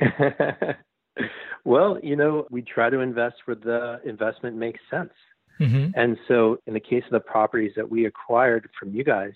well, 1.64 1.98
you 2.02 2.16
know, 2.16 2.46
we 2.50 2.62
try 2.62 2.90
to 2.90 3.00
invest 3.00 3.36
where 3.46 3.56
the 3.56 4.00
investment 4.08 4.56
makes 4.56 4.80
sense. 4.90 5.12
hmm 5.58 5.88
And 5.94 6.16
so, 6.28 6.58
in 6.66 6.74
the 6.74 6.80
case 6.80 7.04
of 7.04 7.12
the 7.12 7.20
properties 7.20 7.72
that 7.76 7.90
we 7.90 8.06
acquired 8.06 8.68
from 8.78 8.94
you 8.94 9.04
guys, 9.04 9.32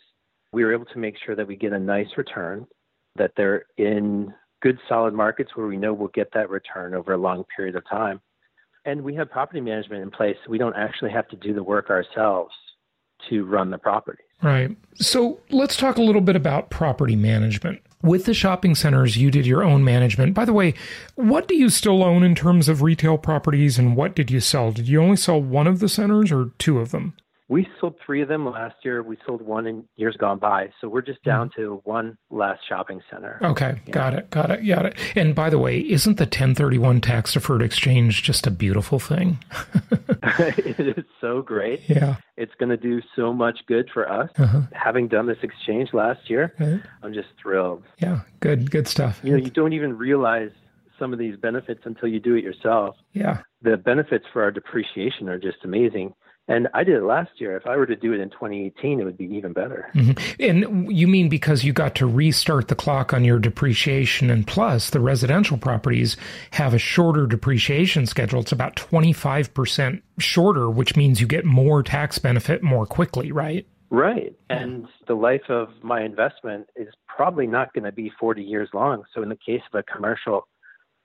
we 0.53 0.65
were 0.65 0.73
able 0.73 0.85
to 0.87 0.99
make 0.99 1.15
sure 1.25 1.35
that 1.35 1.47
we 1.47 1.57
get 1.57 1.73
a 1.73 1.79
nice 1.79 2.09
return, 2.17 2.67
that 3.17 3.33
they're 3.37 3.65
in 3.79 4.33
good, 4.61 4.79
solid 4.89 5.15
markets 5.15 5.51
where 5.55 5.67
we 5.67 5.77
know 5.77 5.93
we'll 5.93 6.09
get 6.09 6.31
that 6.35 6.51
return 6.51 6.95
over 6.95 7.13
a 7.13 7.19
long 7.19 7.45
period 7.57 7.75
of 7.75 7.89
time. 7.89 8.21
And 8.85 9.03
we 9.03 9.15
have 9.15 9.31
property 9.31 9.61
management 9.61 10.03
in 10.03 10.11
place. 10.11 10.37
So 10.45 10.51
we 10.51 10.59
don't 10.59 10.77
actually 10.77 11.13
have 11.13 11.29
to 11.29 11.37
do 11.37 11.55
the 11.55 11.63
work 11.63 11.89
ourselves 11.91 12.53
to 13.31 13.45
run 13.45 13.71
the 13.71 13.79
property. 13.79 14.23
Right. 14.43 14.77
So 14.97 15.41
let's 15.51 15.77
talk 15.77 15.97
a 15.97 16.03
little 16.03 16.21
bit 16.21 16.35
about 16.35 16.71
property 16.71 17.17
management. 17.17 17.81
with 18.03 18.25
the 18.25 18.35
shopping 18.35 18.75
centers, 18.75 19.17
you 19.17 19.31
did 19.31 19.47
your 19.47 19.63
own 19.63 19.85
management. 19.85 20.35
By 20.35 20.45
the 20.45 20.53
way, 20.53 20.75
what 21.15 21.47
do 21.47 21.55
you 21.55 21.71
still 21.71 22.03
own 22.03 22.25
in 22.25 22.35
terms 22.35 22.69
of 22.69 22.83
retail 22.83 23.17
properties 23.17 23.79
and 23.79 23.97
what 23.97 24.17
did 24.17 24.29
you 24.29 24.41
sell? 24.41 24.73
Did 24.73 24.89
you 24.89 25.01
only 25.01 25.17
sell 25.17 25.41
one 25.41 25.69
of 25.69 25.79
the 25.79 25.89
centers 25.89 26.33
or 26.33 26.51
two 26.59 26.81
of 26.81 26.91
them? 26.91 27.15
We 27.53 27.69
sold 27.79 27.97
three 28.07 28.23
of 28.23 28.29
them 28.29 28.47
last 28.47 28.77
year. 28.83 29.03
We 29.03 29.19
sold 29.27 29.43
one 29.43 29.67
in 29.67 29.85
years 29.97 30.17
gone 30.17 30.39
by. 30.39 30.71
So 30.81 30.89
we're 30.89 31.03
just 31.03 31.23
down 31.23 31.51
mm. 31.51 31.55
to 31.57 31.83
one 31.85 32.17
last 32.31 32.61
shopping 32.67 33.03
center. 33.11 33.39
Okay, 33.43 33.79
yeah. 33.85 33.93
got 33.93 34.15
it, 34.15 34.31
got 34.31 34.51
it, 34.51 34.67
got 34.67 34.87
it. 34.87 34.97
And 35.15 35.35
by 35.35 35.51
the 35.51 35.59
way, 35.59 35.81
isn't 35.81 36.17
the 36.17 36.25
1031 36.25 37.03
tax 37.03 37.35
deferred 37.35 37.61
exchange 37.61 38.23
just 38.23 38.47
a 38.47 38.51
beautiful 38.51 38.99
thing? 38.99 39.39
it 40.23 40.97
is 40.97 41.05
so 41.21 41.43
great. 41.43 41.83
Yeah. 41.91 42.17
It's 42.39 42.55
going 42.59 42.71
to 42.71 42.79
do 42.79 43.03
so 43.15 43.35
much 43.35 43.59
good 43.67 43.91
for 43.93 44.11
us. 44.11 44.31
Uh-huh. 44.39 44.63
Having 44.73 45.09
done 45.09 45.27
this 45.27 45.37
exchange 45.43 45.91
last 45.93 46.31
year, 46.31 46.55
okay. 46.59 46.83
I'm 47.03 47.13
just 47.13 47.29
thrilled. 47.43 47.83
Yeah, 47.99 48.21
good, 48.41 48.71
good 48.71 48.89
stuff. 48.89 49.21
You 49.23 49.33
know, 49.33 49.45
you 49.45 49.51
don't 49.51 49.75
even 49.75 49.99
realize 49.99 50.53
some 50.99 51.13
of 51.13 51.19
these 51.19 51.37
benefits 51.37 51.83
until 51.85 52.09
you 52.09 52.19
do 52.19 52.35
it 52.35 52.45
yourself. 52.45 52.97
Yeah. 53.13 53.43
The 53.61 53.77
benefits 53.77 54.25
for 54.33 54.43
our 54.43 54.51
depreciation 54.51 55.29
are 55.29 55.39
just 55.39 55.59
amazing. 55.65 56.15
And 56.49 56.69
I 56.75 56.83
did 56.83 56.97
it 56.97 57.05
last 57.05 57.31
year. 57.37 57.57
If 57.57 57.67
I 57.67 57.77
were 57.77 57.87
to 57.87 57.95
do 57.95 58.13
it 58.13 58.21
in 58.21 58.29
2018, 58.31 59.01
it 59.01 59.05
would 59.05 59.17
be 59.17 59.27
even 59.27 59.53
better. 59.53 59.89
Mm-hmm. 59.95 60.43
And 60.43 60.93
you 60.97 61.07
mean 61.07 61.29
because 61.29 61.63
you 61.63 61.73
got 61.73 61.95
to 61.97 62.07
restart 62.07 62.69
the 62.69 62.75
clock 62.75 63.15
on 63.15 63.25
your 63.25 63.39
depreciation, 63.39 64.29
and 64.29 64.47
plus 64.47 64.91
the 64.91 65.01
residential 65.01 65.57
properties 65.57 66.17
have 66.53 66.75
a 66.75 66.79
shorter 66.79 67.27
depreciation 67.27 68.07
schedule. 68.07 68.41
It's 68.41 68.53
about 68.53 68.75
25% 68.75 70.03
shorter, 70.19 70.69
which 70.69 70.97
means 70.97 71.21
you 71.21 71.27
get 71.29 71.45
more 71.45 71.83
tax 71.83 72.19
benefit 72.19 72.63
more 72.63 72.87
quickly, 72.87 73.31
right? 73.31 73.67
Right. 73.91 74.35
And 74.49 74.89
the 75.07 75.15
life 75.15 75.49
of 75.51 75.69
my 75.83 76.03
investment 76.03 76.67
is 76.77 76.89
probably 77.07 77.47
not 77.47 77.75
going 77.75 77.85
to 77.85 77.93
be 77.93 78.11
40 78.19 78.43
years 78.43 78.71
long. 78.73 79.05
So, 79.15 79.23
in 79.23 79.29
the 79.29 79.37
case 79.37 79.61
of 79.73 79.79
a 79.79 79.83
commercial 79.83 80.49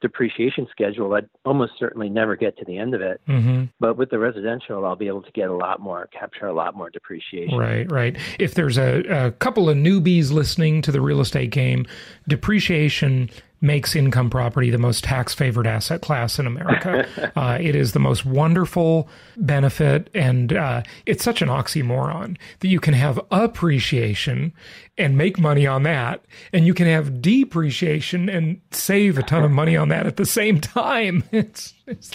depreciation 0.02 0.68
schedule, 0.72 1.14
I'd 1.14 1.30
almost 1.46 1.74
certainly 1.80 2.10
never 2.10 2.36
get 2.36 2.58
to 2.60 2.66
the 2.66 2.78
end 2.78 2.94
of 2.94 3.02
it. 3.02 3.20
Mm-hmm. 3.28 3.66
But 3.80 3.98
with 3.98 4.10
the 4.10 4.20
residential, 4.20 4.86
I'll 4.86 4.96
be 4.96 5.08
able 5.08 5.24
to 5.24 5.32
get 5.32 5.50
a 5.50 5.56
lot 5.56 5.80
more, 5.80 6.08
capture 6.08 6.48
a 6.48 6.54
lot 6.54 6.76
more 6.76 6.90
depreciation. 6.90 7.58
Right, 7.58 7.92
right. 7.92 8.18
If 8.40 8.54
there's 8.54 8.78
a, 8.78 9.02
a 9.04 9.32
couple 9.32 9.70
of 9.70 9.78
newbies 9.78 10.32
listening 10.32 10.82
to 10.84 10.92
the 10.92 11.02
real 11.02 11.20
estate 11.20 11.52
game, 11.52 11.86
depreciation 12.28 13.30
makes 13.60 13.96
income 13.96 14.30
property 14.30 14.70
the 14.70 14.78
most 14.78 15.04
tax 15.04 15.34
favored 15.34 15.66
asset 15.66 16.02
class 16.02 16.38
in 16.38 16.46
America. 16.46 17.32
uh, 17.36 17.58
it 17.60 17.76
is 17.76 17.94
the 17.94 18.00
most 18.00 18.26
wonderful 18.26 19.10
benefit, 19.36 20.10
and 20.14 20.54
uh, 20.54 20.84
it's 21.06 21.24
such 21.24 21.42
an 21.42 21.50
oxymoron 21.50 22.38
that 22.60 22.68
you 22.68 22.80
can 22.80 22.94
have 22.94 23.20
appreciation 23.32 24.54
and 24.98 25.18
make 25.18 25.40
money 25.40 25.68
on 25.68 25.84
that, 25.84 26.26
and 26.52 26.66
you 26.66 26.74
can 26.74 26.88
have 26.88 27.22
depreciation 27.22 28.30
and 28.30 28.60
save 28.72 29.18
a 29.18 29.24
ton 29.24 29.44
of 29.44 29.52
money 29.52 29.78
on 29.78 29.90
that 29.90 30.08
at 30.08 30.18
the 30.18 30.26
same 30.26 30.60
time. 30.60 31.24
It's 31.38 31.74
it's, 31.86 32.12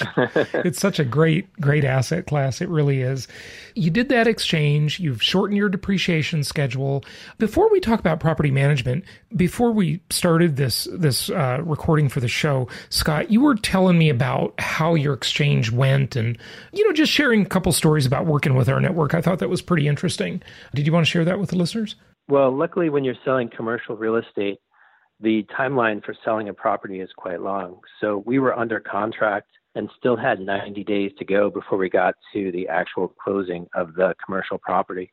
it's 0.53 0.81
such 0.81 0.99
a 0.99 1.05
great 1.05 1.51
great 1.55 1.85
asset 1.85 2.27
class. 2.27 2.61
It 2.61 2.69
really 2.69 3.01
is. 3.01 3.29
You 3.75 3.91
did 3.91 4.09
that 4.09 4.27
exchange. 4.27 5.01
You've 5.01 5.23
shortened 5.23 5.57
your 5.57 5.69
depreciation 5.69 6.45
schedule. 6.45 7.05
Before 7.39 7.71
we 7.71 7.81
talk 7.81 8.01
about 8.01 8.21
property 8.21 8.51
management, 8.51 9.05
before 9.35 9.71
we 9.71 10.01
started 10.11 10.57
this 10.57 10.89
this 10.93 11.31
uh, 11.31 11.61
recording 11.63 12.09
for 12.09 12.21
the 12.21 12.29
show, 12.29 12.69
Scott, 12.91 13.31
you 13.31 13.41
were 13.41 13.55
telling 13.55 13.97
me 13.97 14.11
about 14.11 14.55
how 14.59 14.95
your 14.95 15.15
exchange 15.15 15.71
went, 15.71 16.17
and 16.17 16.37
you 16.73 16.87
know, 16.87 16.93
just 16.93 17.13
sharing 17.13 17.43
a 17.43 17.49
couple 17.49 17.73
stories 17.73 18.05
about 18.05 18.27
working 18.27 18.55
with 18.55 18.69
our 18.69 18.81
network. 18.81 19.15
I 19.15 19.23
thought 19.23 19.39
that 19.39 19.49
was 19.49 19.63
pretty 19.63 19.89
interesting. 19.89 20.43
Did 20.75 20.87
you 20.87 20.93
want 20.93 21.07
to 21.07 21.11
share 21.11 21.25
that 21.25 21.39
with 21.39 21.51
the 21.51 21.57
listeners? 21.57 21.95
Well, 22.29 22.57
luckily, 22.57 22.89
when 22.89 23.05
you're 23.05 23.15
selling 23.25 23.51
commercial 23.55 23.97
real 23.97 24.17
estate, 24.17 24.59
the 25.21 25.45
timeline 25.57 26.05
for 26.05 26.15
selling 26.25 26.49
a 26.49 26.55
property 26.55 27.01
is 27.01 27.11
quite 27.17 27.41
long. 27.41 27.79
So 28.01 28.23
we 28.27 28.39
were 28.39 28.59
under 28.59 28.81
contract 28.81 29.49
and 29.75 29.89
still 29.99 30.17
had 30.17 30.41
90 30.41 30.85
days 30.85 31.13
to 31.19 31.25
go 31.25 31.49
before 31.49 31.79
we 31.79 31.89
got 31.89 32.15
to 32.33 32.53
the 32.53 32.69
actual 32.69 33.09
closing 33.09 33.67
of 33.75 33.95
the 33.95 34.15
commercial 34.25 34.59
property. 34.59 35.13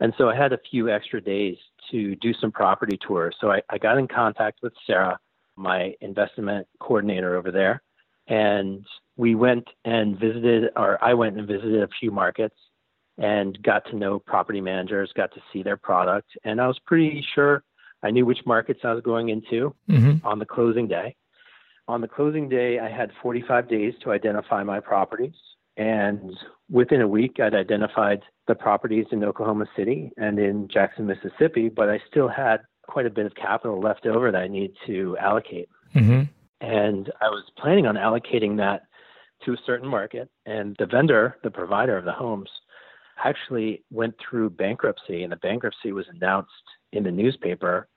And 0.00 0.12
so 0.18 0.28
I 0.28 0.36
had 0.36 0.52
a 0.52 0.58
few 0.70 0.90
extra 0.90 1.20
days 1.20 1.56
to 1.90 2.14
do 2.16 2.34
some 2.34 2.52
property 2.52 2.98
tours. 2.98 3.34
So 3.40 3.50
I, 3.50 3.62
I 3.70 3.78
got 3.78 3.98
in 3.98 4.06
contact 4.06 4.58
with 4.62 4.74
Sarah, 4.86 5.18
my 5.56 5.94
investment 6.02 6.66
coordinator 6.80 7.36
over 7.36 7.50
there, 7.50 7.82
and 8.28 8.84
we 9.16 9.34
went 9.34 9.66
and 9.84 10.18
visited, 10.18 10.70
or 10.76 11.02
I 11.02 11.14
went 11.14 11.38
and 11.38 11.48
visited 11.48 11.82
a 11.82 11.88
few 11.98 12.10
markets 12.10 12.56
and 13.18 13.60
got 13.62 13.84
to 13.86 13.96
know 13.96 14.18
property 14.18 14.60
managers, 14.60 15.12
got 15.14 15.32
to 15.34 15.40
see 15.52 15.62
their 15.62 15.76
product, 15.76 16.28
and 16.44 16.60
I 16.60 16.66
was 16.66 16.78
pretty 16.86 17.24
sure 17.34 17.62
I 18.02 18.10
knew 18.10 18.26
which 18.26 18.44
markets 18.46 18.80
I 18.84 18.92
was 18.92 19.02
going 19.02 19.30
into 19.30 19.74
mm-hmm. 19.88 20.26
on 20.26 20.38
the 20.38 20.46
closing 20.46 20.86
day. 20.86 21.16
On 21.88 22.00
the 22.00 22.08
closing 22.08 22.48
day, 22.48 22.78
I 22.78 22.88
had 22.88 23.10
45 23.22 23.68
days 23.68 23.94
to 24.02 24.12
identify 24.12 24.62
my 24.62 24.80
properties. 24.80 25.34
And 25.76 26.32
within 26.70 27.00
a 27.00 27.08
week, 27.08 27.38
I'd 27.38 27.54
identified 27.54 28.22
the 28.48 28.54
properties 28.54 29.06
in 29.12 29.22
Oklahoma 29.22 29.66
City 29.76 30.10
and 30.16 30.38
in 30.38 30.68
Jackson, 30.68 31.06
Mississippi, 31.06 31.68
but 31.68 31.88
I 31.88 32.00
still 32.10 32.28
had 32.28 32.58
quite 32.88 33.06
a 33.06 33.10
bit 33.10 33.26
of 33.26 33.34
capital 33.34 33.80
left 33.80 34.06
over 34.06 34.30
that 34.30 34.40
I 34.40 34.48
needed 34.48 34.76
to 34.86 35.16
allocate. 35.18 35.68
Mm-hmm. 35.94 36.22
And 36.60 37.12
I 37.20 37.28
was 37.28 37.44
planning 37.58 37.86
on 37.86 37.96
allocating 37.96 38.56
that 38.56 38.82
to 39.44 39.52
a 39.52 39.56
certain 39.66 39.88
market. 39.88 40.30
And 40.46 40.76
the 40.78 40.86
vendor, 40.86 41.36
the 41.42 41.50
provider 41.50 41.96
of 41.96 42.04
the 42.04 42.12
homes, 42.12 42.48
actually 43.24 43.82
went 43.90 44.14
through 44.18 44.50
bankruptcy, 44.50 45.22
and 45.22 45.32
the 45.32 45.36
bankruptcy 45.36 45.92
was 45.92 46.06
announced 46.14 46.50
in 46.92 47.02
the 47.02 47.10
newspaper 47.10 47.88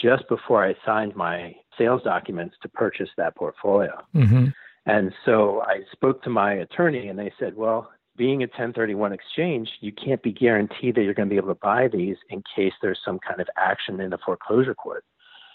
just 0.00 0.28
before 0.28 0.64
I 0.64 0.74
signed 0.84 1.14
my 1.14 1.54
sales 1.78 2.02
documents 2.02 2.56
to 2.62 2.68
purchase 2.68 3.10
that 3.16 3.36
portfolio. 3.36 3.92
Mm-hmm. 4.14 4.46
And 4.86 5.12
so 5.24 5.62
I 5.62 5.80
spoke 5.92 6.22
to 6.24 6.30
my 6.30 6.54
attorney, 6.54 7.08
and 7.08 7.18
they 7.18 7.32
said, 7.38 7.56
well, 7.56 7.90
being 8.16 8.42
a 8.42 8.46
1031 8.46 9.12
exchange, 9.12 9.68
you 9.80 9.92
can't 9.92 10.22
be 10.22 10.32
guaranteed 10.32 10.96
that 10.96 11.02
you're 11.02 11.14
going 11.14 11.28
to 11.28 11.32
be 11.32 11.38
able 11.38 11.54
to 11.54 11.60
buy 11.62 11.88
these 11.88 12.16
in 12.30 12.42
case 12.54 12.72
there's 12.82 12.98
some 13.04 13.18
kind 13.26 13.40
of 13.40 13.48
action 13.56 14.00
in 14.00 14.10
the 14.10 14.18
foreclosure 14.24 14.74
court. 14.74 15.04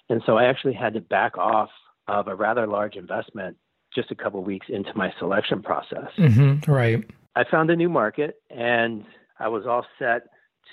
And 0.10 0.22
so 0.26 0.38
I 0.38 0.46
actually 0.46 0.74
had 0.74 0.94
to 0.94 1.02
back 1.02 1.38
off 1.38 1.70
of 2.08 2.28
a 2.28 2.36
rather 2.36 2.66
large 2.66 2.96
investment 2.96 3.58
just 3.94 4.12
a 4.12 4.16
couple 4.16 4.44
weeks 4.44 4.68
into 4.70 4.92
my 4.96 5.14
selection 5.20 5.62
process. 5.62 6.10
Mm-hmm, 6.18 6.72
right. 6.72 7.04
I 7.38 7.44
found 7.50 7.70
a 7.70 7.76
new 7.76 7.88
market 7.88 8.42
and 8.50 9.06
I 9.40 9.48
was 9.48 9.68
all 9.68 9.86
set 10.00 10.24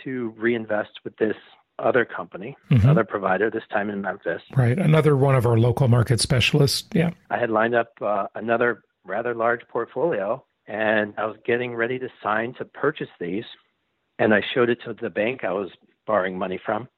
to 0.02 0.32
reinvest 0.38 0.92
with 1.04 1.14
this 1.18 1.36
other 1.78 2.06
company, 2.06 2.56
mm-hmm. 2.70 2.88
other 2.88 3.04
provider, 3.04 3.50
this 3.50 3.64
time 3.70 3.90
in 3.90 4.00
Memphis. 4.00 4.40
Right. 4.56 4.78
Another 4.78 5.14
one 5.14 5.34
of 5.34 5.44
our 5.44 5.58
local 5.58 5.88
market 5.88 6.20
specialists. 6.20 6.88
Yeah. 6.94 7.10
I 7.28 7.38
had 7.38 7.50
lined 7.50 7.74
up 7.74 7.92
uh, 8.00 8.28
another 8.34 8.82
rather 9.04 9.34
large 9.34 9.60
portfolio 9.68 10.42
and 10.66 11.12
I 11.18 11.26
was 11.26 11.36
getting 11.44 11.74
ready 11.74 11.98
to 11.98 12.08
sign 12.22 12.54
to 12.54 12.64
purchase 12.64 13.10
these. 13.20 13.44
And 14.18 14.32
I 14.32 14.40
showed 14.54 14.70
it 14.70 14.78
to 14.86 14.94
the 14.94 15.10
bank 15.10 15.44
I 15.44 15.52
was 15.52 15.68
borrowing 16.06 16.38
money 16.38 16.58
from. 16.64 16.88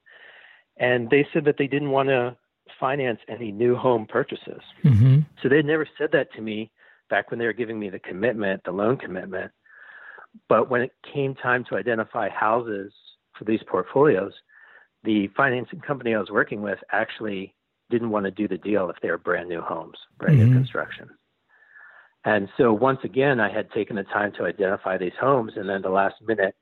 And 0.77 1.09
they 1.09 1.27
said 1.33 1.43
that 1.43 1.55
they 1.57 1.67
didn't 1.67 1.91
want 1.91 2.07
to 2.07 2.37
finance 2.79 3.19
any 3.27 3.51
new 3.51 3.75
home 3.75 4.05
purchases. 4.07 4.61
Mm-hmm. 4.85 5.19
So 5.43 5.49
they'd 5.49 5.65
never 5.65 5.87
said 5.97 6.11
that 6.13 6.31
to 6.35 6.41
me 6.41 6.71
back 7.09 7.31
when 7.31 7.39
they 7.39 7.45
were 7.45 7.53
giving 7.53 7.79
me 7.79 7.89
the 7.89 7.99
commitment, 7.99 8.61
the 8.63 8.71
loan 8.71 8.97
commitment. 8.97 9.51
But 10.49 10.69
when 10.69 10.81
it 10.81 10.91
came 11.13 11.35
time 11.35 11.65
to 11.69 11.75
identify 11.75 12.29
houses 12.29 12.93
for 13.37 13.45
these 13.45 13.61
portfolios, 13.67 14.33
the 15.03 15.27
financing 15.35 15.79
company 15.79 16.13
I 16.13 16.19
was 16.19 16.29
working 16.29 16.61
with 16.61 16.79
actually 16.91 17.55
didn't 17.89 18.09
want 18.09 18.25
to 18.25 18.31
do 18.31 18.47
the 18.47 18.57
deal 18.57 18.89
if 18.89 18.97
they 19.01 19.09
were 19.09 19.17
brand 19.17 19.49
new 19.49 19.61
homes, 19.61 19.97
brand 20.17 20.37
mm-hmm. 20.37 20.49
new 20.49 20.55
construction. 20.55 21.09
And 22.25 22.49
so 22.57 22.73
once 22.73 22.99
again, 23.03 23.39
I 23.39 23.51
had 23.51 23.71
taken 23.71 23.95
the 23.95 24.03
time 24.03 24.33
to 24.37 24.43
identify 24.43 24.97
these 24.97 25.13
homes, 25.19 25.53
and 25.55 25.69
then 25.69 25.81
the 25.81 25.89
last 25.89 26.15
minute, 26.25 26.55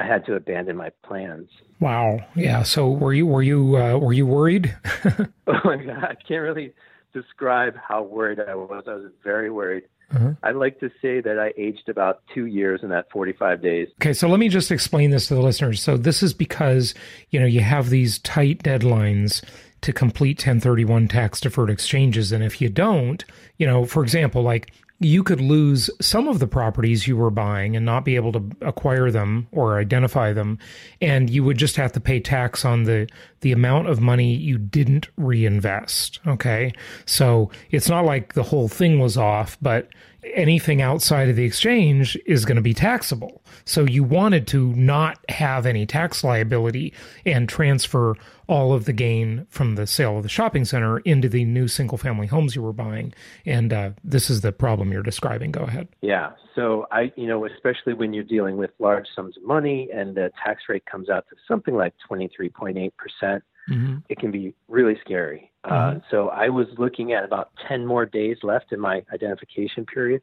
I 0.00 0.06
had 0.06 0.26
to 0.26 0.34
abandon 0.34 0.76
my 0.76 0.90
plans. 1.04 1.48
Wow. 1.78 2.18
Yeah. 2.34 2.62
So 2.62 2.90
were 2.90 3.12
you 3.12 3.26
were 3.26 3.42
you 3.42 3.76
uh, 3.76 3.98
were 3.98 4.14
you 4.14 4.26
worried? 4.26 4.74
oh 5.46 5.60
my 5.64 5.76
God, 5.76 6.02
I 6.02 6.14
can't 6.26 6.42
really 6.42 6.72
describe 7.12 7.74
how 7.76 8.02
worried 8.02 8.40
I 8.40 8.54
was. 8.54 8.84
I 8.86 8.94
was 8.94 9.12
very 9.22 9.50
worried. 9.50 9.84
Uh-huh. 10.14 10.32
I'd 10.42 10.56
like 10.56 10.78
to 10.80 10.90
say 11.00 11.20
that 11.20 11.38
I 11.38 11.52
aged 11.56 11.88
about 11.88 12.22
two 12.34 12.46
years 12.46 12.80
in 12.82 12.90
that 12.90 13.10
45 13.10 13.62
days. 13.62 13.88
Okay, 14.00 14.12
so 14.12 14.28
let 14.28 14.40
me 14.40 14.48
just 14.48 14.70
explain 14.70 15.10
this 15.10 15.28
to 15.28 15.34
the 15.34 15.40
listeners. 15.40 15.82
So 15.82 15.96
this 15.96 16.22
is 16.22 16.34
because, 16.34 16.94
you 17.30 17.40
know, 17.40 17.46
you 17.46 17.60
have 17.60 17.88
these 17.88 18.18
tight 18.18 18.62
deadlines 18.62 19.42
to 19.80 19.92
complete 19.92 20.38
1031 20.38 21.08
tax 21.08 21.40
deferred 21.40 21.70
exchanges. 21.70 22.30
And 22.30 22.44
if 22.44 22.60
you 22.60 22.68
don't, 22.68 23.24
you 23.56 23.66
know, 23.66 23.84
for 23.84 24.02
example, 24.02 24.42
like 24.42 24.72
you 25.04 25.22
could 25.22 25.40
lose 25.40 25.90
some 26.00 26.28
of 26.28 26.38
the 26.38 26.46
properties 26.46 27.06
you 27.06 27.16
were 27.16 27.30
buying 27.30 27.76
and 27.76 27.84
not 27.84 28.04
be 28.04 28.16
able 28.16 28.32
to 28.32 28.50
acquire 28.60 29.10
them 29.10 29.46
or 29.52 29.78
identify 29.78 30.32
them 30.32 30.58
and 31.00 31.30
you 31.30 31.44
would 31.44 31.58
just 31.58 31.76
have 31.76 31.92
to 31.92 32.00
pay 32.00 32.20
tax 32.20 32.64
on 32.64 32.84
the 32.84 33.08
the 33.40 33.52
amount 33.52 33.88
of 33.88 34.00
money 34.00 34.34
you 34.34 34.58
didn't 34.58 35.08
reinvest 35.16 36.20
okay? 36.26 36.72
So 37.06 37.50
it's 37.70 37.88
not 37.88 38.04
like 38.04 38.34
the 38.34 38.42
whole 38.42 38.68
thing 38.68 38.98
was 38.98 39.16
off 39.16 39.58
but 39.60 39.88
anything 40.24 40.80
outside 40.80 41.28
of 41.28 41.36
the 41.36 41.44
exchange 41.44 42.18
is 42.26 42.44
going 42.44 42.56
to 42.56 42.62
be 42.62 42.74
taxable. 42.74 43.42
So 43.64 43.84
you 43.84 44.04
wanted 44.04 44.46
to 44.48 44.72
not 44.74 45.18
have 45.28 45.66
any 45.66 45.86
tax 45.86 46.22
liability 46.24 46.92
and 47.26 47.48
transfer 47.48 48.16
all 48.48 48.72
of 48.72 48.84
the 48.84 48.92
gain 48.92 49.46
from 49.50 49.76
the 49.76 49.86
sale 49.86 50.18
of 50.18 50.22
the 50.22 50.28
shopping 50.28 50.64
center 50.64 50.98
into 51.00 51.28
the 51.28 51.44
new 51.44 51.68
single 51.68 51.98
family 51.98 52.26
homes 52.26 52.54
you 52.54 52.62
were 52.62 52.72
buying. 52.72 53.14
And 53.46 53.72
uh, 53.72 53.90
this 54.04 54.30
is 54.30 54.40
the 54.40 54.52
problem 54.52 54.92
you're 54.92 55.02
describing. 55.02 55.52
Go 55.52 55.62
ahead. 55.62 55.88
Yeah. 56.00 56.32
So 56.54 56.86
I, 56.90 57.12
you 57.16 57.26
know, 57.26 57.46
especially 57.46 57.94
when 57.94 58.12
you're 58.12 58.24
dealing 58.24 58.56
with 58.56 58.70
large 58.78 59.06
sums 59.14 59.36
of 59.36 59.42
money 59.44 59.88
and 59.94 60.14
the 60.14 60.30
tax 60.44 60.62
rate 60.68 60.84
comes 60.86 61.08
out 61.08 61.24
to 61.30 61.36
something 61.48 61.74
like 61.74 61.94
23.8 62.10 62.92
percent 62.96 63.42
mm-hmm. 63.72 63.96
it 64.08 64.18
can 64.18 64.30
be 64.30 64.54
really 64.68 64.96
scary. 65.04 65.50
Uh, 65.64 65.70
mm-hmm. 65.70 65.98
Uh, 65.98 66.00
so 66.10 66.28
I 66.28 66.48
was 66.48 66.66
looking 66.78 67.12
at 67.12 67.24
about 67.24 67.50
10 67.68 67.86
more 67.86 68.06
days 68.06 68.38
left 68.42 68.72
in 68.72 68.80
my 68.80 69.04
identification 69.12 69.86
period. 69.86 70.22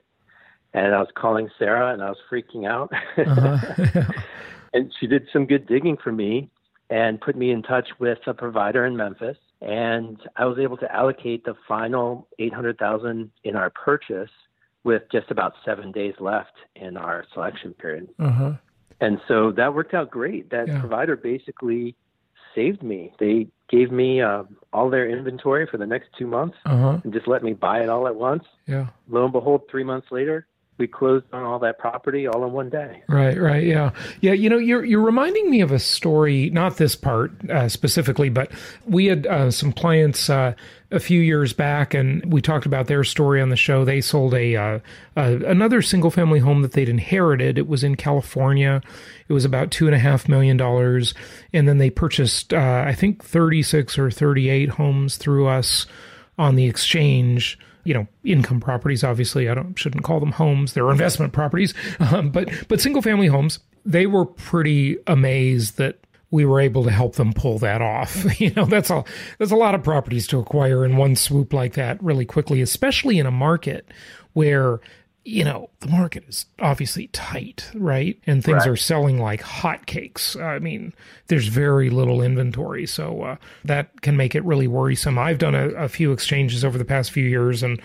And 0.74 0.94
I 0.94 1.00
was 1.00 1.10
calling 1.16 1.50
Sarah 1.58 1.94
and 1.94 2.04
I 2.04 2.10
was 2.10 2.18
freaking 2.32 2.68
out. 2.68 2.92
Uh-huh. 3.18 4.04
and 4.74 4.94
she 5.00 5.08
did 5.08 5.28
some 5.34 5.46
good 5.46 5.68
digging 5.68 5.98
for 5.98 6.12
me 6.12 6.50
and 6.90 7.20
put 7.22 7.36
me 7.36 7.52
in 7.52 7.62
touch 7.62 7.88
with 8.00 8.20
a 8.28 8.34
provider 8.34 8.86
in 8.86 8.96
Memphis. 8.96 9.38
And 9.62 10.18
I 10.36 10.46
was 10.46 10.58
able 10.60 10.78
to 10.78 10.96
allocate 10.96 11.44
the 11.44 11.56
final 11.68 12.28
800,000 12.38 13.32
in 13.44 13.56
our 13.56 13.70
purchase 13.70 14.30
with 14.84 15.04
just 15.12 15.30
about 15.30 15.54
seven 15.66 15.92
days 15.92 16.14
left 16.20 16.54
in 16.76 16.98
our 16.98 17.26
selection 17.34 17.74
period. 17.74 18.10
Uh-huh. 18.20 18.54
And 19.02 19.20
so 19.28 19.52
that 19.54 19.74
worked 19.74 19.94
out 19.94 20.10
great. 20.10 20.50
That 20.50 20.68
yeah. 20.68 20.80
provider 20.80 21.16
basically 21.16 21.96
saved 22.56 22.84
me. 22.84 23.14
They 23.20 23.48
gave 23.70 23.92
me 23.92 24.22
uh, 24.22 24.44
all 24.74 24.90
their 24.90 25.10
inventory 25.10 25.68
for 25.68 25.78
the 25.78 25.86
next 25.86 26.10
two 26.18 26.28
months 26.28 26.58
uh-huh. 26.66 27.00
and 27.04 27.14
just 27.14 27.28
let 27.28 27.44
me 27.44 27.54
buy 27.54 27.82
it 27.82 27.90
all 27.90 28.08
at 28.08 28.16
once. 28.16 28.44
Yeah. 28.66 28.88
Lo 29.08 29.24
and 29.24 29.34
behold, 29.34 29.64
three 29.70 29.84
months 29.84 30.08
later, 30.12 30.48
we 30.80 30.88
closed 30.88 31.26
on 31.34 31.44
all 31.44 31.60
that 31.60 31.78
property 31.78 32.26
all 32.26 32.44
in 32.46 32.54
one 32.54 32.70
day. 32.70 33.04
Right, 33.08 33.40
right, 33.40 33.64
yeah, 33.64 33.92
yeah. 34.22 34.34
You 34.34 34.50
know, 34.50 34.58
you're 34.58 34.84
you're 34.84 35.02
reminding 35.02 35.52
me 35.52 35.62
of 35.62 35.72
a 35.72 35.80
story, 35.80 36.50
not 36.50 36.78
this 36.78 36.96
part 36.96 37.32
uh, 37.50 37.70
specifically, 37.70 38.30
but 38.30 38.52
we 38.88 39.08
had 39.08 39.28
uh, 39.28 39.52
some 39.52 39.74
clients 39.74 40.30
uh, 40.30 40.54
a 40.92 41.00
few 41.00 41.22
years 41.22 41.54
back, 41.54 41.94
and 41.94 42.32
we 42.32 42.42
talked 42.42 42.66
about 42.66 42.88
their 42.88 43.04
story 43.04 43.42
on 43.42 43.50
the 43.50 43.56
show. 43.56 43.86
They 43.86 44.02
sold 44.02 44.34
a 44.34 44.56
uh, 44.56 44.80
another 45.16 45.82
single 45.82 46.10
family 46.10 46.40
home 46.40 46.62
that 46.62 46.72
they'd 46.72 46.90
inherited. 46.90 47.58
It 47.58 47.68
was 47.68 47.84
in 47.84 47.96
California. 47.96 48.82
It 49.28 49.34
was 49.34 49.46
about 49.46 49.70
two 49.70 49.86
and 49.86 49.96
a 49.96 50.00
half 50.00 50.28
million 50.30 50.58
dollars, 50.58 51.14
and 51.54 51.68
then 51.68 51.78
they 51.78 51.90
purchased, 51.90 52.54
uh, 52.54 52.84
I 52.88 52.94
think, 52.94 53.24
thirty 53.24 53.62
six 53.62 54.00
or 54.00 54.10
thirty 54.10 54.50
eight 54.50 54.70
homes 54.70 55.18
through 55.18 55.48
us 55.48 55.86
on 56.38 56.56
the 56.56 56.66
exchange 56.66 57.60
you 57.84 57.94
know 57.94 58.08
income 58.24 58.60
properties 58.60 59.04
obviously. 59.04 59.50
I 59.50 59.54
don't 59.54 59.78
shouldn't 59.78 60.04
call 60.04 60.20
them 60.20 60.32
homes. 60.32 60.74
They're 60.74 60.90
investment 60.92 61.34
properties. 61.34 61.74
Um, 62.00 62.30
but 62.30 62.50
but 62.68 62.82
single 62.82 63.02
family 63.02 63.28
homes 63.28 63.60
they 63.86 64.06
were 64.06 64.26
pretty 64.26 64.98
amazed 65.08 65.78
that 65.78 66.00
we 66.32 66.46
were 66.46 66.60
able 66.60 66.84
to 66.84 66.92
help 66.92 67.16
them 67.16 67.34
pull 67.34 67.58
that 67.60 67.82
off. 67.82 68.26
You 68.40 68.52
know 68.52 68.66
that's 68.66 68.90
a 68.90 69.04
that's 69.38 69.52
a 69.52 69.56
lot 69.56 69.76
of 69.76 69.84
properties 69.84 70.28
to 70.28 70.40
acquire 70.40 70.86
in 70.86 70.98
one 70.98 71.16
swoop 71.16 71.54
like 71.54 71.74
that 71.74 72.02
really 72.02 72.26
quickly 72.26 72.62
especially 72.62 73.20
in 73.20 73.26
a 73.26 73.32
market 73.32 73.88
where 74.34 74.80
you 75.26 75.44
know, 75.44 75.70
the 75.82 75.88
market 75.88 76.24
is 76.28 76.46
obviously 76.60 77.08
tight, 77.08 77.70
right? 77.76 78.20
And 78.26 78.44
things 78.44 78.60
right. 78.60 78.70
are 78.70 78.76
selling 78.76 79.20
like 79.20 79.42
hotcakes. 79.42 80.42
I 80.42 80.60
mean, 80.60 80.94
there's 81.28 81.48
very 81.48 81.90
little 81.90 82.22
inventory. 82.22 82.86
So 82.86 83.24
uh, 83.24 83.36
that 83.66 84.02
can 84.02 84.18
make 84.18 84.34
it 84.34 84.44
really 84.44 84.68
worrisome. 84.68 85.20
I've 85.20 85.38
done 85.38 85.56
a, 85.56 85.70
a 85.70 85.90
few 85.90 86.12
exchanges 86.12 86.64
over 86.64 86.78
the 86.78 86.86
past 86.86 87.12
few 87.12 87.26
years 87.26 87.64
and 87.64 87.82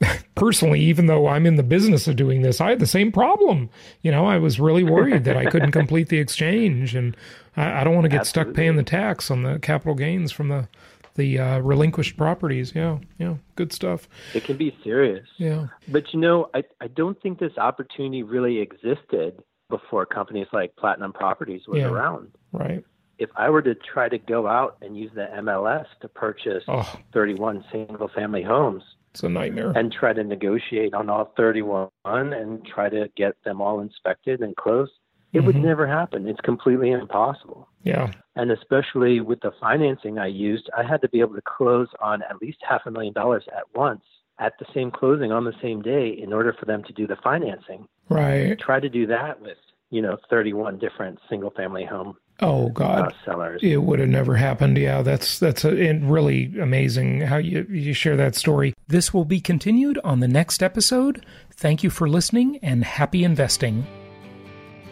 personally, 0.34 0.80
even 0.80 1.06
though 1.06 1.28
I'm 1.28 1.46
in 1.46 1.56
the 1.56 1.62
business 1.62 2.06
of 2.06 2.16
doing 2.16 2.42
this, 2.42 2.60
I 2.60 2.70
had 2.70 2.78
the 2.78 2.86
same 2.86 3.12
problem. 3.12 3.70
You 4.02 4.10
know, 4.10 4.26
I 4.26 4.38
was 4.38 4.60
really 4.60 4.84
worried 4.84 5.24
that 5.24 5.36
I 5.36 5.46
couldn't 5.46 5.72
complete 5.72 6.08
the 6.08 6.18
exchange, 6.18 6.94
and 6.94 7.16
I, 7.56 7.80
I 7.80 7.84
don't 7.84 7.94
want 7.94 8.04
to 8.04 8.10
get 8.10 8.20
Absolutely. 8.20 8.52
stuck 8.52 8.56
paying 8.56 8.76
the 8.76 8.82
tax 8.82 9.30
on 9.30 9.42
the 9.42 9.58
capital 9.58 9.94
gains 9.94 10.32
from 10.32 10.48
the 10.48 10.68
the 11.16 11.38
uh, 11.38 11.58
relinquished 11.58 12.16
properties. 12.16 12.72
Yeah, 12.74 12.98
yeah, 13.18 13.34
good 13.56 13.72
stuff. 13.72 14.08
It 14.34 14.44
can 14.44 14.56
be 14.56 14.76
serious. 14.84 15.26
Yeah, 15.36 15.68
but 15.88 16.12
you 16.12 16.20
know, 16.20 16.48
I 16.54 16.62
I 16.80 16.88
don't 16.88 17.20
think 17.20 17.38
this 17.38 17.56
opportunity 17.58 18.22
really 18.22 18.58
existed 18.58 19.42
before 19.68 20.06
companies 20.06 20.46
like 20.52 20.76
Platinum 20.76 21.12
Properties 21.12 21.62
was 21.66 21.78
yeah, 21.78 21.86
around. 21.86 22.30
Right. 22.52 22.84
If 23.18 23.30
I 23.34 23.48
were 23.48 23.62
to 23.62 23.74
try 23.74 24.08
to 24.08 24.18
go 24.18 24.46
out 24.46 24.76
and 24.82 24.96
use 24.96 25.10
the 25.14 25.26
MLS 25.38 25.86
to 26.02 26.08
purchase 26.08 26.62
oh. 26.68 26.94
31 27.14 27.64
single 27.72 28.08
family 28.08 28.42
homes, 28.42 28.82
it's 29.16 29.22
a 29.22 29.30
nightmare. 29.30 29.72
And 29.74 29.90
try 29.90 30.12
to 30.12 30.22
negotiate 30.22 30.92
on 30.92 31.08
all 31.08 31.32
31 31.38 31.88
and 32.04 32.66
try 32.66 32.90
to 32.90 33.08
get 33.16 33.32
them 33.44 33.62
all 33.62 33.80
inspected 33.80 34.42
and 34.42 34.54
closed, 34.56 34.92
it 35.32 35.38
mm-hmm. 35.38 35.46
would 35.46 35.56
never 35.56 35.86
happen. 35.86 36.28
It's 36.28 36.40
completely 36.40 36.90
impossible. 36.90 37.68
Yeah. 37.82 38.12
And 38.34 38.50
especially 38.50 39.20
with 39.20 39.40
the 39.40 39.52
financing 39.60 40.18
I 40.18 40.26
used, 40.26 40.68
I 40.76 40.82
had 40.82 41.00
to 41.02 41.08
be 41.08 41.20
able 41.20 41.34
to 41.34 41.42
close 41.42 41.88
on 42.00 42.22
at 42.22 42.40
least 42.40 42.58
half 42.68 42.82
a 42.86 42.90
million 42.90 43.12
dollars 43.12 43.44
at 43.56 43.64
once 43.74 44.02
at 44.38 44.52
the 44.58 44.66
same 44.74 44.90
closing 44.90 45.32
on 45.32 45.44
the 45.44 45.54
same 45.62 45.80
day 45.80 46.08
in 46.08 46.32
order 46.32 46.54
for 46.58 46.66
them 46.66 46.82
to 46.84 46.92
do 46.92 47.06
the 47.06 47.16
financing. 47.24 47.88
Right. 48.08 48.58
Try 48.58 48.80
to 48.80 48.88
do 48.88 49.06
that 49.06 49.40
with, 49.40 49.56
you 49.90 50.02
know, 50.02 50.18
31 50.28 50.78
different 50.78 51.18
single 51.28 51.50
family 51.50 51.84
home 51.84 52.16
Oh 52.40 52.68
God, 52.68 53.06
uh, 53.06 53.10
sellers. 53.24 53.60
It 53.62 53.78
would 53.78 53.98
have 53.98 54.08
never 54.08 54.36
happened. 54.36 54.76
Yeah, 54.76 55.02
that's 55.02 55.38
that's 55.38 55.64
a, 55.64 55.70
really 55.70 56.52
amazing 56.60 57.22
how 57.22 57.38
you 57.38 57.66
you 57.70 57.94
share 57.94 58.16
that 58.16 58.34
story. 58.34 58.74
This 58.88 59.14
will 59.14 59.24
be 59.24 59.40
continued 59.40 59.98
on 60.04 60.20
the 60.20 60.28
next 60.28 60.62
episode. 60.62 61.24
Thank 61.52 61.82
you 61.82 61.88
for 61.88 62.08
listening 62.08 62.58
and 62.58 62.84
happy 62.84 63.24
investing. 63.24 63.86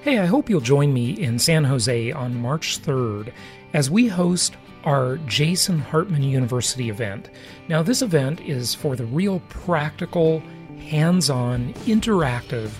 Hey, 0.04 0.18
I 0.18 0.26
hope 0.26 0.50
you'll 0.50 0.60
join 0.60 0.92
me 0.92 1.12
in 1.12 1.38
San 1.38 1.64
Jose 1.64 2.12
on 2.12 2.38
March 2.38 2.82
3rd 2.82 3.32
as 3.72 3.90
we 3.90 4.06
host 4.06 4.54
our 4.84 5.16
Jason 5.26 5.78
Hartman 5.78 6.22
University 6.22 6.90
event. 6.90 7.30
Now, 7.68 7.82
this 7.82 8.02
event 8.02 8.42
is 8.42 8.74
for 8.74 8.96
the 8.96 9.06
real 9.06 9.40
practical, 9.48 10.42
hands 10.78 11.30
on, 11.30 11.72
interactive 11.86 12.70